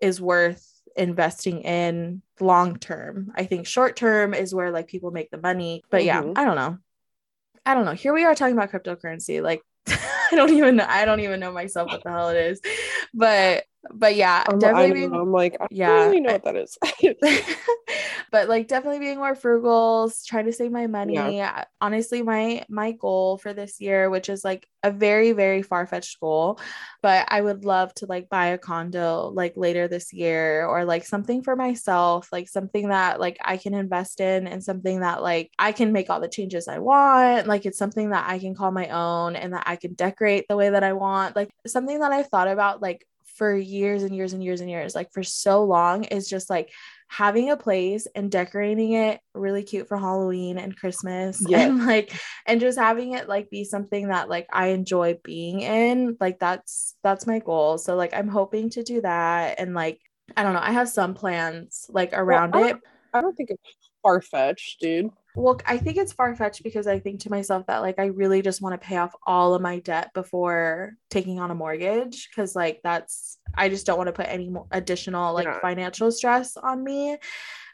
[0.00, 0.66] is worth
[0.96, 3.32] investing in long term.
[3.34, 5.82] I think short term is where like people make the money.
[5.90, 6.28] But mm-hmm.
[6.28, 6.78] yeah, I don't know.
[7.64, 7.92] I don't know.
[7.92, 9.42] Here we are talking about cryptocurrency.
[9.42, 10.86] Like I don't even know.
[10.88, 12.60] I don't even know myself what the hell it is.
[13.12, 14.92] But but yeah, I'm, definitely.
[14.92, 16.76] Being, I'm like, I yeah, don't really know what that is.
[18.30, 21.14] but like, definitely being more frugal, trying to save my money.
[21.14, 21.64] Yeah.
[21.80, 26.20] Honestly, my my goal for this year, which is like a very very far fetched
[26.20, 26.60] goal,
[27.02, 31.06] but I would love to like buy a condo like later this year or like
[31.06, 35.50] something for myself, like something that like I can invest in and something that like
[35.58, 37.46] I can make all the changes I want.
[37.46, 40.56] Like it's something that I can call my own and that I can decorate the
[40.56, 41.34] way that I want.
[41.34, 43.06] Like something that I've thought about like
[43.40, 46.70] for years and years and years and years, like for so long, is just like
[47.08, 51.60] having a place and decorating it really cute for Halloween and Christmas yeah.
[51.60, 52.12] and like
[52.44, 56.96] and just having it like be something that like I enjoy being in like that's
[57.02, 57.78] that's my goal.
[57.78, 59.98] So like I'm hoping to do that and like
[60.36, 62.76] I don't know I have some plans like around well, I it.
[63.14, 63.62] I don't think it's
[64.02, 67.78] far fetched dude well, I think it's far fetched because I think to myself that
[67.78, 71.50] like I really just want to pay off all of my debt before taking on
[71.50, 75.46] a mortgage because like that's I just don't want to put any more additional like
[75.46, 75.60] yeah.
[75.60, 77.16] financial stress on me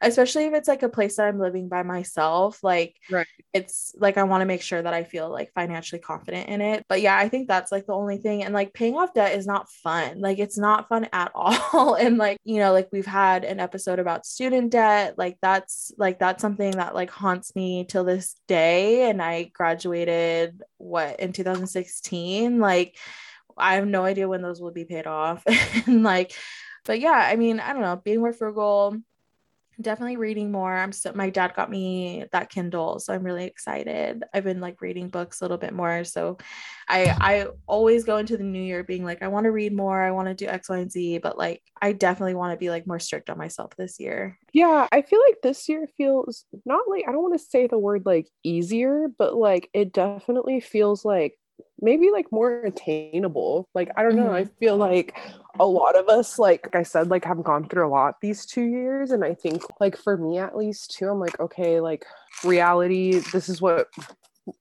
[0.00, 2.62] especially if it's like a place that I'm living by myself.
[2.62, 3.26] Like, right.
[3.52, 6.84] it's like I want to make sure that I feel like financially confident in it.
[6.88, 8.42] But yeah, I think that's like the only thing.
[8.42, 10.20] And like paying off debt is not fun.
[10.20, 11.94] Like, it's not fun at all.
[11.94, 15.14] and like, you know, like we've had an episode about student debt.
[15.16, 19.08] Like, that's like that's something that like haunts me till this day.
[19.08, 22.58] And I graduated what in 2016.
[22.58, 22.96] Like,
[23.56, 25.42] I have no idea when those will be paid off.
[25.86, 26.32] and like,
[26.84, 28.96] but yeah, I mean, I don't know, being more frugal,
[29.80, 30.74] definitely reading more.
[30.74, 34.24] I'm so my dad got me that Kindle, so I'm really excited.
[34.32, 36.04] I've been like reading books a little bit more.
[36.04, 36.38] So
[36.88, 40.00] I I always go into the new year being like, I want to read more,
[40.00, 42.70] I want to do X, Y, and Z, but like I definitely want to be
[42.70, 44.38] like more strict on myself this year.
[44.52, 47.78] Yeah, I feel like this year feels not like I don't want to say the
[47.78, 51.38] word like easier, but like it definitely feels like
[51.80, 53.68] maybe like more attainable.
[53.74, 54.32] Like, I don't know.
[54.32, 54.50] I Mhm.
[54.60, 55.16] feel like
[55.58, 58.46] a lot of us, like, like I said, like have gone through a lot these
[58.46, 59.10] two years.
[59.10, 62.04] And I think, like, for me at least, too, I'm like, okay, like,
[62.44, 63.88] reality, this is what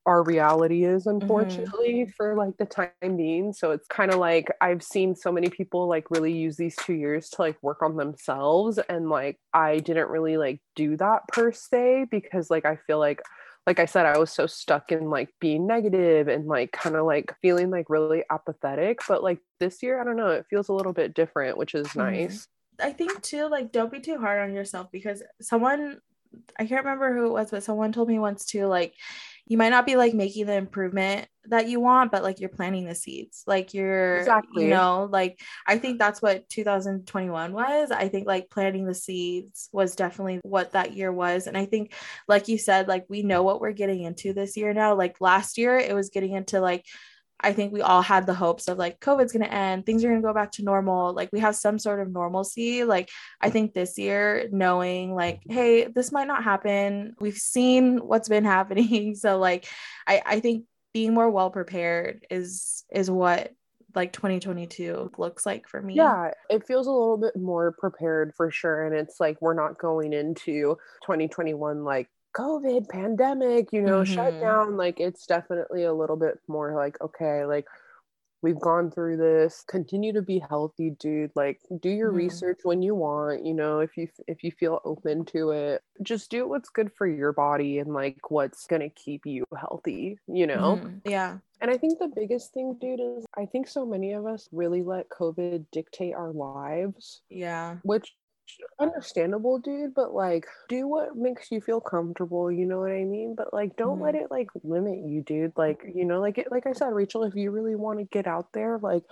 [0.07, 4.81] our reality is unfortunately for like the time being so it's kind of like i've
[4.81, 8.79] seen so many people like really use these two years to like work on themselves
[8.89, 13.21] and like i didn't really like do that per se because like i feel like
[13.67, 17.05] like I said, I was so stuck in like being negative and like kind of
[17.05, 18.99] like feeling like really apathetic.
[19.07, 21.95] But like this year, I don't know, it feels a little bit different, which is
[21.95, 21.95] Mhm.
[21.95, 22.47] nice.
[22.79, 26.01] I think too, like, don't be too hard on yourself because someone,
[26.59, 28.95] I can't remember who it was, but someone told me once too, like,
[29.47, 32.85] you might not be like making the improvement that you want, but like you're planting
[32.85, 33.43] the seeds.
[33.45, 34.63] Like you're, Exactly.
[34.63, 37.91] you know, like I think that's what 2021 was.
[37.91, 41.45] I think like planting the seeds was definitely what that year was.
[41.45, 41.93] And I think,
[42.27, 44.95] like you said, like we know what we're getting into this year now.
[44.95, 46.85] Like last year, it was getting into like,
[47.39, 50.09] I think we all had the hopes of like COVID's going to end, things are
[50.09, 51.13] going to go back to normal.
[51.13, 52.83] Like we have some sort of normalcy.
[52.83, 53.09] Like
[53.41, 57.15] I think this year, knowing like, hey, this might not happen.
[57.19, 59.15] We've seen what's been happening.
[59.15, 59.67] So like
[60.07, 63.51] I, I think being more well prepared is is what
[63.95, 65.95] like 2022 looks like for me.
[65.95, 68.85] Yeah, it feels a little bit more prepared for sure.
[68.85, 74.05] And it's like we're not going into 2021 like COVID, pandemic, you know, Mhm.
[74.05, 74.77] shut down.
[74.77, 77.67] Like it's definitely a little bit more like, okay, like
[78.41, 79.63] we've gone through this.
[79.67, 81.31] Continue to be healthy, dude.
[81.35, 82.15] Like do your Mhm.
[82.15, 85.83] research when you want, you know, if you if you feel open to it.
[86.03, 90.47] Just do what's good for your body and like what's gonna keep you healthy, you
[90.47, 90.81] know?
[90.81, 91.01] Mhm.
[91.05, 91.39] Yeah.
[91.61, 94.83] And I think the biggest thing, dude, is I think so many of us really
[94.83, 97.77] let COVID dictate our lives, Yeah.
[97.83, 98.15] which
[98.79, 103.35] understandable, dude, but like do what makes you feel comfortable, you know what I mean?
[103.35, 105.53] But like don't let it like limit you, dude.
[105.55, 108.27] Like, you know, like it, like I said, Rachel, if you really want to get
[108.27, 109.03] out there, like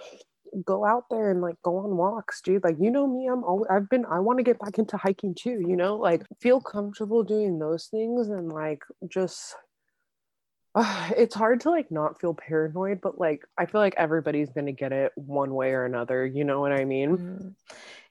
[0.66, 2.64] go out there and like go on walks, dude.
[2.64, 5.36] Like you know me, I'm always I've been I want to get back into hiking
[5.36, 5.96] too, you know?
[5.96, 9.56] Like feel comfortable doing those things and like just
[10.76, 14.72] uh, it's hard to like not feel paranoid, but like I feel like everybody's gonna
[14.72, 16.26] get it one way or another.
[16.26, 17.18] You know what I mean?
[17.18, 17.54] Mhm.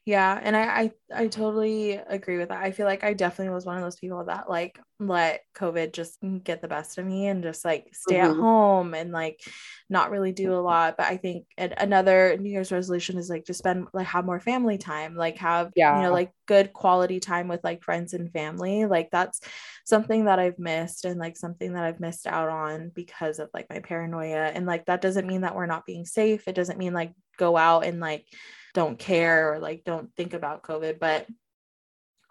[0.04, 2.60] Yeah, and I, I I totally agree with that.
[2.60, 6.18] I feel like I definitely was one of those people that like let COVID just
[6.42, 8.34] get the best of me and just like stay at Mhm.
[8.34, 9.40] home and like
[9.88, 10.96] not really do a lot.
[10.96, 14.76] But I think another New Year's resolution is like to spend like have more family
[14.76, 15.92] time, like have yeah.
[15.92, 18.86] you know like good quality time with like friends and family.
[18.86, 19.40] Like that's
[19.84, 23.70] something that I've missed and like something that I've missed out on because of like
[23.70, 24.46] my paranoia.
[24.46, 26.48] And like that doesn't mean that we're not being safe.
[26.48, 28.26] It doesn't mean like go out and like
[28.74, 31.26] don't care or like don't think about COVID, but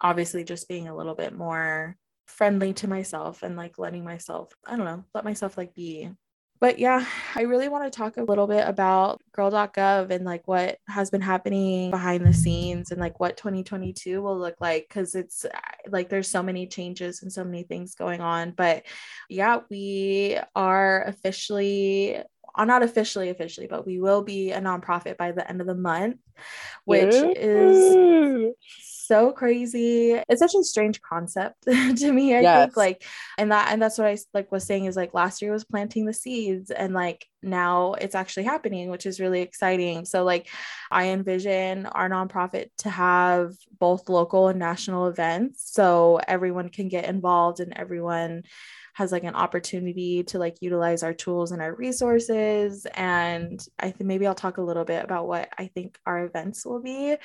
[0.00, 4.76] obviously just being a little bit more friendly to myself and like letting myself, I
[4.76, 6.10] don't know, let myself like be.
[6.60, 10.78] But yeah, I really want to talk a little bit about girl.gov and like what
[10.86, 15.44] has been happening behind the scenes and like what 2022 will look like because it's
[15.88, 18.52] like there's so many changes and so many things going on.
[18.52, 18.84] But
[19.28, 22.22] yeah, we are officially
[22.54, 25.74] Uh, not officially officially but we will be a nonprofit by the end of the
[25.74, 26.16] month
[26.84, 27.96] which is
[28.80, 30.12] so crazy.
[30.28, 32.64] It's such a strange concept to me i Yes.
[32.64, 33.04] think like
[33.38, 36.06] and that and that's what i like was saying is like last year was planting
[36.06, 40.04] the seeds and like now it's actually happening which is really exciting.
[40.04, 40.48] So like
[40.90, 47.04] i envision our nonprofit to have both local and national events so everyone can get
[47.06, 48.42] involved and everyone
[48.94, 54.06] has like an opportunity to like utilize our tools and our resources and i think
[54.06, 57.16] maybe i'll talk a little bit about what i think our events will be.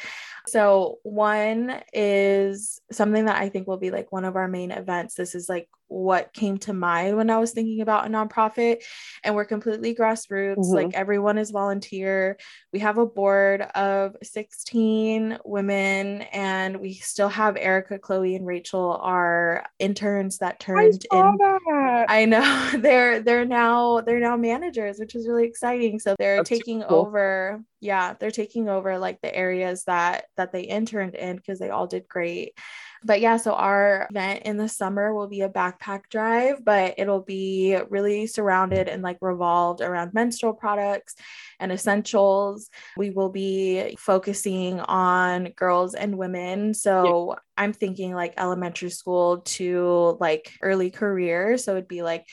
[0.48, 5.16] So one is something that i think will be like one of our main events.
[5.16, 8.84] This is like what came to mind when i was thinking about a nonprofit
[9.24, 10.74] and we're completely grassroots Mhm.
[10.74, 12.38] like everyone is volunteer
[12.74, 19.00] we have a board of 16 women and we still have erica chloe and rachel
[19.02, 22.06] our interns that I turned saw in that.
[22.10, 26.00] I know they're they're now they're now managers, which is really exciting.
[26.00, 26.98] So they're That's taking cool.
[27.08, 31.70] over, yeah, they're taking over like the areas that that they interned in because they
[31.70, 32.54] all did great.
[33.04, 37.22] But yeah, so our event in the summer will be a backpack drive, but it'll
[37.22, 41.16] be really surrounded and like revolved around menstrual products
[41.60, 42.70] and essentials.
[42.98, 46.74] We will be focusing on girls and women.
[46.74, 51.58] So I'm thinking like elementary school to like early career.
[51.58, 52.26] So it'd be like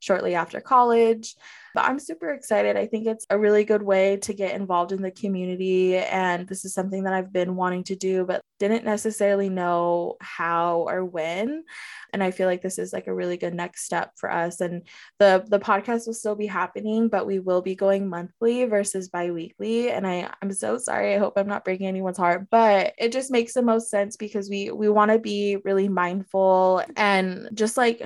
[0.00, 1.36] shortly after college.
[1.74, 2.76] But I'm super excited.
[2.76, 5.96] I think it's a really good way to get involved in the community.
[5.96, 10.86] And this is something that I've been wanting to do, but didn't necessarily know how
[10.88, 11.64] or when.
[12.12, 14.60] And I feel like this is like a really good next step for us.
[14.60, 14.86] And
[15.18, 19.90] the the podcast will still be happening, but we will be going monthly versus bi-weekly.
[19.90, 21.14] And I, I'm so sorry.
[21.14, 24.48] I hope I'm not breaking anyone's heart, but it just makes the most sense because
[24.48, 28.02] we we want to be really mindful and just like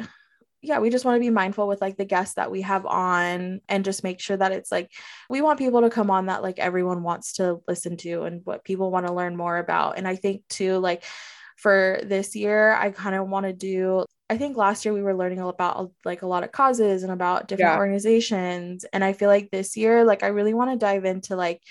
[0.66, 3.60] yeah, we just want to be mindful with like the guests that we have on
[3.68, 4.92] and just make sure that it's like
[5.30, 8.64] we want people to come on that like everyone wants to listen to and what
[8.64, 9.96] people want to learn more about.
[9.96, 11.04] And I think too, like
[11.56, 15.14] for this year, I kind of want to do I think last year we were
[15.14, 17.78] learning about like a lot of causes and about different yeah.
[17.78, 18.84] organizations.
[18.92, 21.62] And I feel like this year, like I really want to dive into like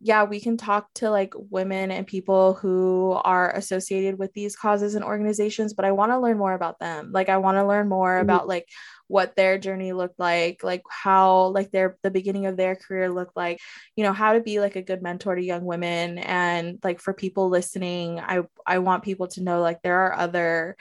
[0.00, 4.94] yeah, we can talk to like women and people who are associated with these causes
[4.94, 7.12] and organizations, but I want to learn more about them.
[7.12, 8.24] Like, I want to learn more mm-hmm.
[8.24, 8.68] about like
[9.08, 13.36] what their journey looked like, like how like their the beginning of their career looked
[13.36, 13.58] like,
[13.96, 16.18] you know, how to be like a good mentor to young women.
[16.18, 20.76] And like for people listening, I I want people to know like there are other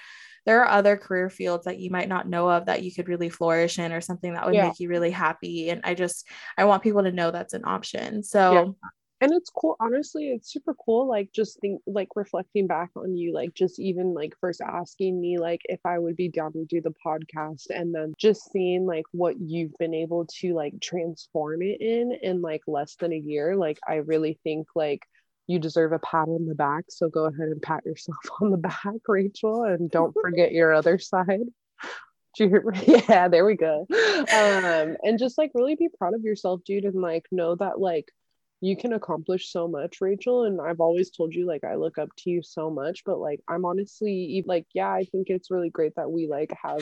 [0.46, 3.30] there are other career fields that you might not know of that you could really
[3.30, 4.68] flourish in or something that would yeah.
[4.68, 8.22] make you really happy and i just i want people to know that's an option
[8.22, 8.90] so yeah
[9.22, 13.34] and it's cool honestly it's super cool like just think like reflecting back on you
[13.34, 16.82] like just even like first asking me like if i would be down to do
[16.82, 21.80] the podcast and then just seeing like what you've been able to like transform it
[21.82, 25.02] in in like less than a year like i really think like
[25.48, 28.58] you deserve a pat on the back so go ahead and pat yourself on the
[28.58, 31.40] back rachel and don't forget your other side.
[32.38, 33.88] Yeah there we go.
[33.90, 38.12] Um and just like really be proud of yourself dude and like know that like
[38.62, 42.10] you can accomplish so much rachel and i've always told you like i look up
[42.18, 45.94] to you so much but like i'm honestly like yeah i think it's really great
[45.96, 46.82] that we like have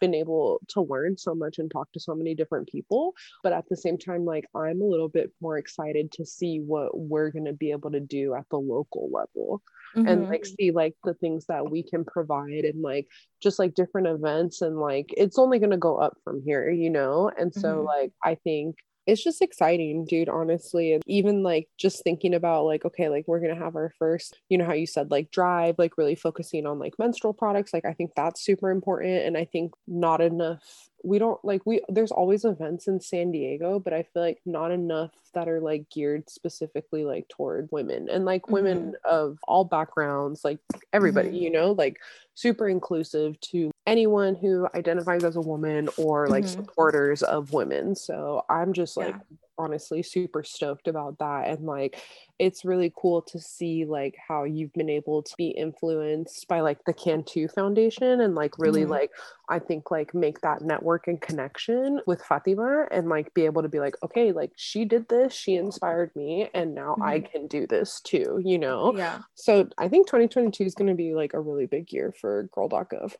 [0.00, 3.12] been able to learn so much and talk to so many different people
[3.42, 6.90] but at the same time like i'm a little bit more excited to see what
[6.98, 9.62] we're going to be able to do at the local level
[9.96, 10.08] mm-hmm.
[10.08, 13.06] and like see like the things that we can provide and like
[13.40, 16.90] just like different events and like it's only going to go up from here you
[16.90, 17.86] know and so mm-hmm.
[17.86, 18.76] like i think
[19.06, 20.92] it's just exciting, dude, honestly.
[20.92, 24.58] And even like just thinking about like, okay, like we're gonna have our first, you
[24.58, 27.72] know, how you said like drive, like really focusing on like menstrual products.
[27.72, 29.24] Like I think that's super important.
[29.24, 33.78] And I think not enough we don't like we there's always events in San Diego,
[33.78, 38.24] but I feel like not enough that are like geared specifically like toward women and
[38.24, 38.52] like mm-hmm.
[38.52, 40.58] women of all backgrounds, like
[40.92, 41.36] everybody, mm-hmm.
[41.38, 41.98] you know, like
[42.34, 46.60] super inclusive to anyone who identifies as a woman or like mm-hmm.
[46.60, 47.94] supporters of women.
[47.94, 52.02] So I'm just like yeah honestly super stoked about that and like
[52.38, 56.84] it's really cool to see like how you've been able to be influenced by like
[56.84, 58.90] the Cantu Foundation and like really mm-hmm.
[58.90, 59.10] like
[59.48, 63.68] I think like make that network and connection with Fatima and like be able to
[63.68, 67.02] be like okay like she did this she inspired me and now mm-hmm.
[67.02, 70.96] I can do this too you know yeah so I think 2022 is going to
[70.96, 73.14] be like a really big year for girl.gov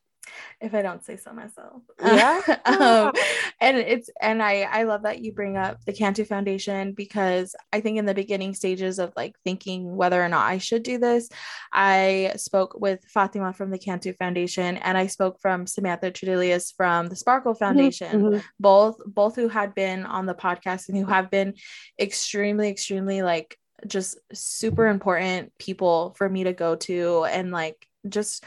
[0.61, 1.83] if I don't say so myself.
[2.01, 2.41] Yeah.
[2.64, 3.12] um,
[3.61, 7.81] and it's and I I love that you bring up the Cantu Foundation because I
[7.81, 11.29] think in the beginning stages of like thinking whether or not I should do this,
[11.73, 17.09] I spoke with Fatima from the Cantu Foundation and I spoke from Samantha Trudelius from
[17.09, 18.39] the Sparkle mm-hmm, Foundation, mm-hmm.
[18.61, 21.55] both both who had been on the podcast and who have been
[21.99, 28.45] extremely extremely like just super important people for me to go to and like just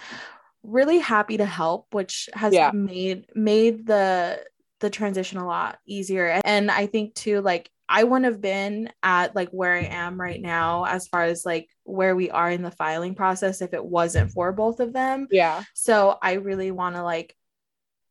[0.68, 2.72] really happy to help which has yeah.
[2.74, 4.40] made made the
[4.80, 6.42] the transition a lot easier.
[6.44, 10.42] And i think too like i wouldn't have been at like where i am right
[10.42, 14.32] now as far as like where we are in the filing process if it wasn't
[14.32, 15.28] for both of them.
[15.32, 15.64] Yeah.
[15.74, 17.36] So i really want to like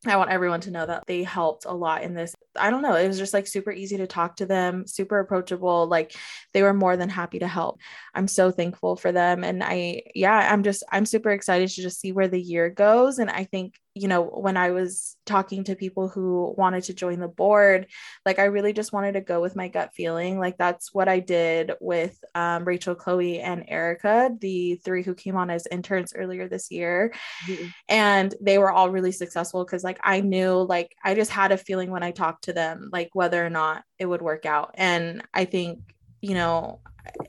[0.06, 2.34] I want everyone to know that they helped a lot in this.
[2.56, 2.94] I don't know.
[2.94, 5.86] It was just like super easy to talk to them, super approachable.
[5.86, 6.14] Like
[6.52, 7.80] they were more than happy to help.
[8.14, 9.44] I'm so thankful for them.
[9.44, 13.18] And I, yeah, I'm just, I'm super excited to just see where the year goes.
[13.18, 17.20] And I think you know, when I was talking to people who wanted to join
[17.20, 17.86] the board,
[18.26, 20.38] like I really just wanted to go with my gut feeling.
[20.38, 25.36] Like that's what I did with um, Rachel, Chloe, and Erica, the three who came
[25.36, 27.14] on as interns earlier this year.
[27.46, 27.66] Mm-hmm.
[27.88, 31.56] And they were all really successful because, like, I knew, like, I just had a
[31.56, 34.72] feeling when I talked to them, like, whether or not it would work out.
[34.74, 35.78] And I think,
[36.24, 36.80] you know,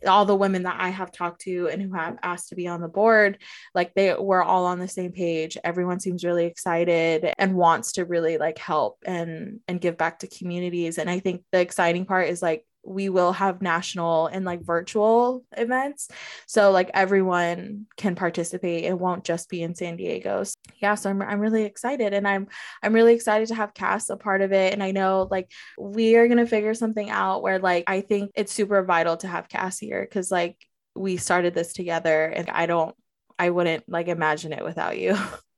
[0.07, 2.79] all the women that I have talked to and who have asked to be on
[2.79, 3.39] the board,
[3.73, 5.57] like they were all on the same page.
[5.63, 10.27] Everyone seems really excited and wants to really like help and and give back to
[10.27, 10.97] communities.
[10.97, 15.43] And I think the exciting part is like we will have national and like virtual
[15.57, 16.09] events.
[16.47, 18.83] So like everyone can participate.
[18.83, 20.43] It won't just be in San Diego.
[20.43, 22.47] So, yeah, so I'm I'm really excited and I'm
[22.83, 24.73] I'm really excited to have Cass a part of it.
[24.73, 28.53] And I know like we are gonna figure something out where like I think it's
[28.53, 30.57] super vital to have Cass here because like
[30.95, 32.95] we started this together and I don't
[33.37, 35.17] I wouldn't like imagine it without you.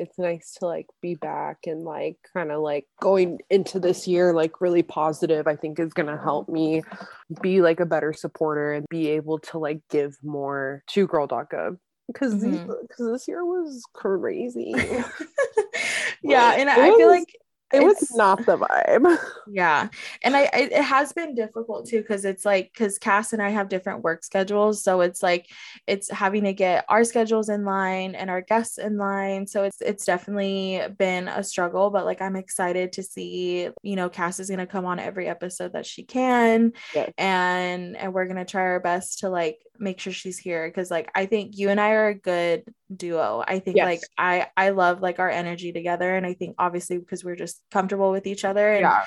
[0.00, 4.32] it's nice to like be back and like kind of like going into this year
[4.32, 6.82] like really positive i think is going to help me
[7.42, 11.76] be like a better supporter and be able to like give more to girl gov
[12.06, 13.12] because mm-hmm.
[13.12, 14.72] this year was crazy
[16.22, 17.36] yeah and i feel like
[17.72, 19.18] it was not the vibe.
[19.52, 19.88] Yeah.
[20.22, 23.48] And I, I it has been difficult too because it's like because Cass and I
[23.50, 24.82] have different work schedules.
[24.84, 25.46] So it's like
[25.88, 29.48] it's having to get our schedules in line and our guests in line.
[29.48, 34.08] So it's it's definitely been a struggle, but like I'm excited to see, you know,
[34.08, 36.72] Cass is gonna come on every episode that she can.
[36.94, 37.12] Yes.
[37.18, 41.10] And and we're gonna try our best to like make sure she's here because like
[41.14, 42.64] I think you and I are a good
[42.94, 43.42] duo.
[43.46, 43.86] I think yes.
[43.86, 47.59] like I I love like our energy together and I think obviously because we're just
[47.70, 49.04] comfortable with each other and yeah.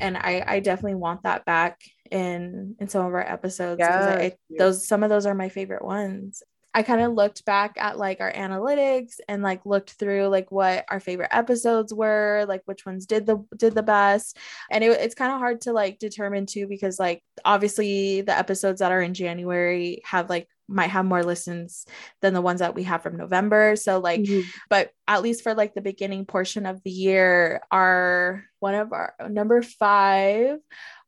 [0.00, 1.80] and I I definitely want that back
[2.10, 4.16] in in some of our episodes yeah.
[4.18, 6.42] I, I, those some of those are my favorite ones.
[6.76, 10.84] I kind of looked back at like our analytics and like looked through like what
[10.90, 14.36] our favorite episodes were, like which ones did the did the best.
[14.70, 18.80] And it, it's kind of hard to like determine too because like obviously the episodes
[18.80, 21.86] that are in January have like might have more listens
[22.22, 23.76] than the ones that we have from November.
[23.76, 24.48] So like, mm-hmm.
[24.68, 29.14] but at least for like the beginning portion of the year, our one of our
[29.28, 30.58] number five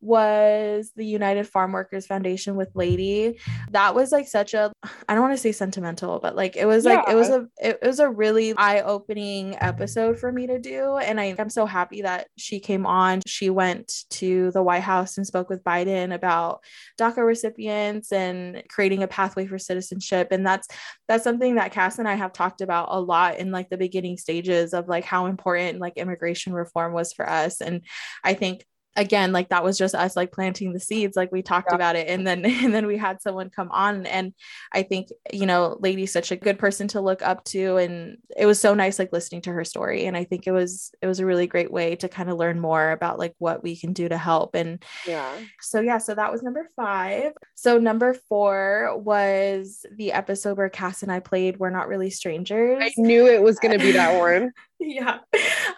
[0.00, 3.38] was the United Farm Workers Foundation with Lady.
[3.70, 4.72] That was like such a
[5.08, 6.94] I don't want to say sentimental, but like it was yeah.
[6.94, 10.96] like it was a it, it was a really eye-opening episode for me to do.
[10.96, 13.20] And I, I'm so happy that she came on.
[13.26, 16.62] She went to the White House and spoke with Biden about
[16.98, 20.28] DACA recipients and creating a pathway for citizenship.
[20.30, 20.68] And that's
[21.08, 24.16] that's something that Cass and I have talked about a lot in like the beginning
[24.16, 27.60] stages of like how important like immigration reform was for us.
[27.60, 27.82] And
[28.22, 28.64] I think
[28.98, 31.76] again like that was just us like planting the seeds like we talked yeah.
[31.76, 34.34] about it and then and then we had someone come on and
[34.72, 38.46] i think you know lady's such a good person to look up to and it
[38.46, 41.20] was so nice like listening to her story and i think it was it was
[41.20, 44.08] a really great way to kind of learn more about like what we can do
[44.08, 45.32] to help and yeah.
[45.60, 47.32] so yeah so that was number five.
[47.54, 52.78] So number four was the episode where cass and i played we're not really strangers.
[52.82, 54.52] I knew it was going to be that one.
[54.80, 55.18] Yeah.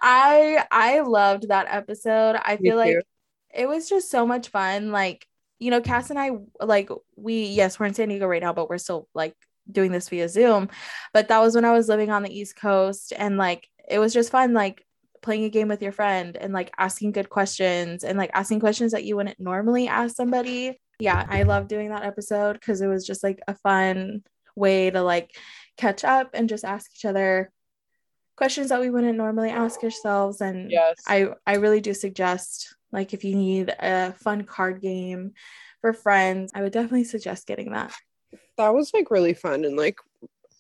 [0.03, 2.37] I i loved that episode.
[2.37, 3.01] I Me feel too.
[3.55, 5.27] It was just so much fun like
[5.59, 6.31] you know cass and i
[6.61, 9.35] like we yes we're in san diego right now but we're still like
[9.71, 10.69] doing this via zoom
[11.13, 14.13] but that was when i was living on the east coast and like it was
[14.13, 14.85] just fun like
[15.23, 18.93] playing a game with your friend and like asking good questions and like asking questions
[18.93, 23.07] that you wouldn't normally ask somebody yeah i love doing that episode because it was
[23.07, 24.23] just like a fun
[24.57, 25.31] way to like
[25.77, 27.53] catch up and just ask each other
[28.37, 30.97] questions that we wouldn't normally ask ourselves and yes.
[31.07, 35.33] i i really do suggest like if you need a fun card game
[35.81, 37.93] for friends i would definitely suggest getting that.
[38.59, 39.97] That was like really fun and like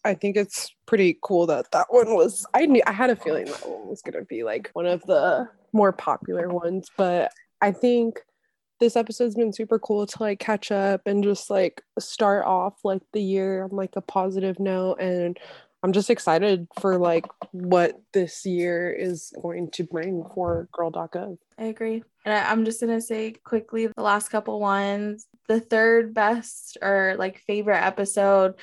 [0.04, 3.44] i think it's pretty cool that that one was i knew i had a feeling
[3.44, 7.70] that one was going to be like one of the more popular ones but i
[7.70, 8.20] think
[8.80, 13.02] this episode's been super cool to like catch up and just like start off like
[13.12, 15.38] the year on like a positive note and
[15.82, 21.38] I'm just excited for like what this year is going to bring for Girl.gov.
[21.58, 22.02] I agree.
[22.24, 25.26] And I, am just gonna say quickly the last couple ones.
[25.48, 28.54] The third best or like favorite episode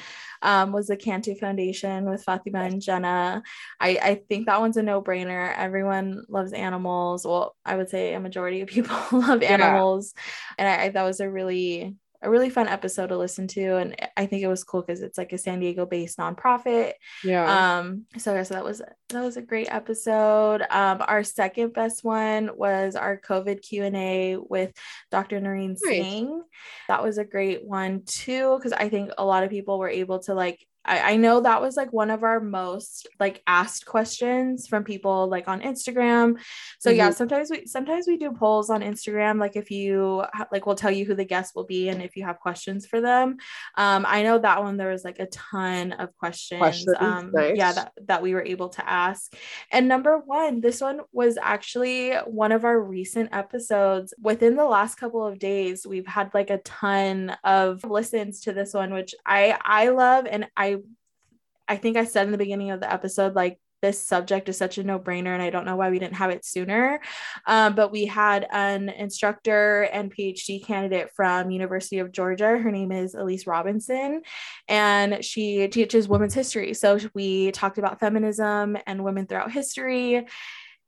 [0.42, 3.42] um, was the Cantu Foundation with Fatima and Jenna.
[3.80, 5.56] I, I think that one's a no-brainer.
[5.58, 7.26] Everyone loves animals.
[7.26, 10.14] Well, I would say a majority of people love animals.
[10.16, 10.54] Yeah.
[10.60, 11.96] And I, I that was a really
[12.28, 15.18] a really fun episode to listen to and i think it was cool because it's
[15.18, 16.94] like a san diego based nonprofit.
[17.24, 17.78] Yeah.
[17.80, 20.62] Um so yeah so that was that was a great episode.
[20.70, 24.74] Um our second best one was our covid q&a with
[25.10, 26.04] dr noreen nice.
[26.04, 26.44] singh.
[26.90, 30.20] That was a great one too because i think a lot of people were able
[30.20, 34.68] to like I, I know that was like one of our most like asked questions
[34.68, 36.40] from people like on Instagram.
[36.80, 36.98] So mm-hmm.
[36.98, 39.40] yeah, sometimes we sometimes we do polls on Instagram.
[39.40, 42.24] Like if you like, we'll tell you who the guest will be and if you
[42.24, 43.38] have questions for them.
[43.76, 46.60] Um, I know that one there was like a ton of questions.
[46.60, 46.96] questions.
[47.00, 47.58] Um, nice.
[47.58, 49.36] yeah, that that we were able to ask.
[49.72, 54.14] And number one, this one was actually one of our recent episodes.
[54.22, 58.74] Within the last couple of days, we've had like a ton of listens to this
[58.74, 60.77] one, which I I love and I
[61.68, 64.78] I think I said in the beginning of the episode, like this subject is such
[64.78, 67.00] a no-brainer and i don't know why we didn't have it sooner.
[67.46, 72.58] Um, but we had an instructor and phd candidate from university of georgia.
[72.58, 74.24] Her name is elise robinson
[74.68, 76.74] and she teaches women's history.
[76.74, 80.26] So we talked about feminism and women throughout history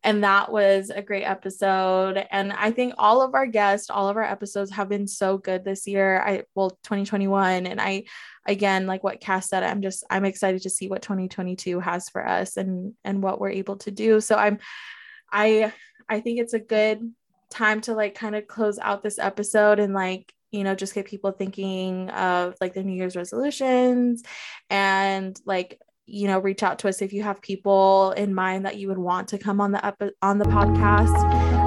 [0.03, 2.25] and that was a great episode.
[2.31, 5.63] And i think all of our guests all of our episodes have been so good
[5.63, 6.21] this year.
[6.21, 8.03] I well 2021 and i
[8.47, 12.25] again like what cass said i'm just i'm excited to see what 2022 has for
[12.25, 14.21] us and and what we're able to do.
[14.21, 14.59] So i'm
[15.31, 15.71] i
[16.07, 17.13] i think it's a good
[17.49, 21.05] time to like kind of close out this episode and like you know just get
[21.05, 24.23] people thinking of like their new year's resolutions
[24.69, 25.79] and like
[26.09, 28.97] you know reach out to us if you have people in mind that you would
[28.97, 31.15] want to come on the up on the podcast.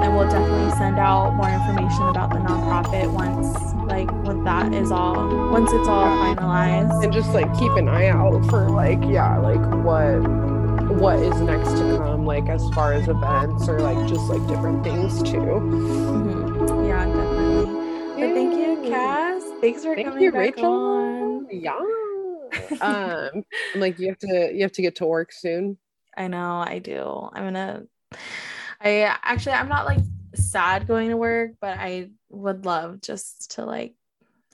[0.03, 4.91] And we'll definitely send out more information about the nonprofit once like when that is
[4.91, 5.15] all
[5.51, 7.03] once it's all finalized.
[7.03, 10.19] And just like keep an eye out for like yeah like what
[10.99, 14.83] what is next to come like as far as events or like just like different
[14.83, 15.37] things too.
[15.37, 16.85] Mm-hmm.
[16.85, 18.21] yeah definitely.
[18.21, 18.27] Yay.
[18.27, 19.43] but thank you cass.
[19.61, 20.65] Thanks for thank coming you back rachel.
[20.73, 21.47] on.
[21.49, 21.79] yeah
[22.81, 23.43] um
[23.73, 25.77] I'm like you have to you have to get to work soon.
[26.15, 27.29] I know i do.
[27.33, 27.83] I'm gonna
[28.81, 29.99] i actually i'm not like
[30.35, 33.95] sad going to work but i would love just to like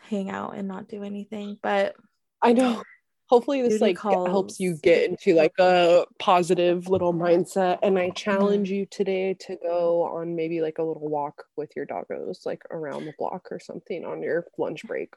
[0.01, 1.95] hang out and not do anything but
[2.41, 2.81] i know.
[3.27, 4.27] Hopefully this like calls.
[4.27, 7.77] helps you get into like a positive little mindset.
[7.83, 8.75] And i challenge mm-hmm.
[8.75, 13.05] you today to go on maybe like a little walk with your doggos like around
[13.05, 15.13] the block or something on your lunch break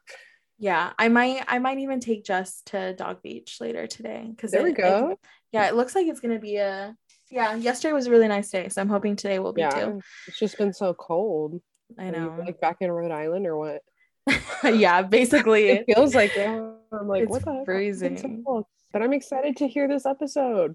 [0.58, 4.60] yeah i might i might even take jess to dog beach later today because there
[4.60, 5.10] it, we go.
[5.10, 5.18] it,
[5.50, 6.94] yeah it looks like it's gonna be a
[7.30, 10.00] yeah yesterday was a really nice day so i'm hoping today will be yeah, too.
[10.28, 11.60] it's just been so cold.
[11.98, 12.36] I know.
[12.38, 13.82] like back in rhode island or what?
[14.64, 15.68] Yeah basically.
[15.70, 16.48] It feels like it.
[16.48, 18.44] i'm like it's what the freezing.
[18.44, 20.74] so but i'm excited to hear this episode.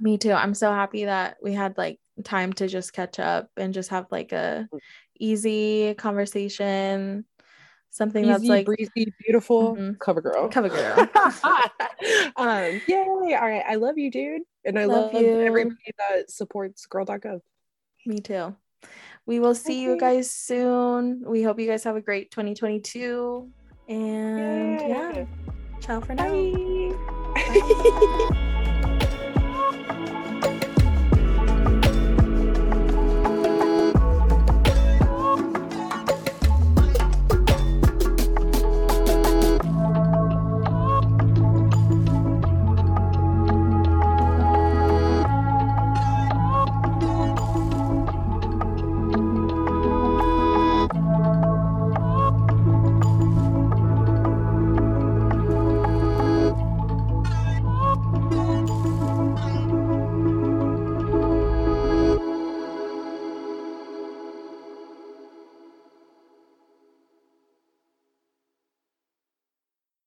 [0.00, 0.32] Me too.
[0.32, 4.06] I'm so happy that we had like time to just catch up and just have
[4.10, 4.78] like a mm.
[5.18, 7.24] easy conversation
[7.96, 9.94] something Easy, that's like breezy, beautiful mm-hmm.
[9.94, 10.48] cover girl.
[10.48, 10.98] Cover girl.
[12.36, 13.34] um, yay!
[13.34, 17.40] All right, I love you, dude, and I love, love everybody that supports Girl.gov.
[18.04, 18.54] Me too.
[19.26, 19.92] We will see okay.
[19.92, 21.24] you guys soon.
[21.26, 23.50] We hope you guys have a great 2022.
[23.88, 25.24] And yeah, yeah.
[25.80, 26.28] ciao for now.
[26.28, 26.94] Bye.
[27.34, 28.42] Bye.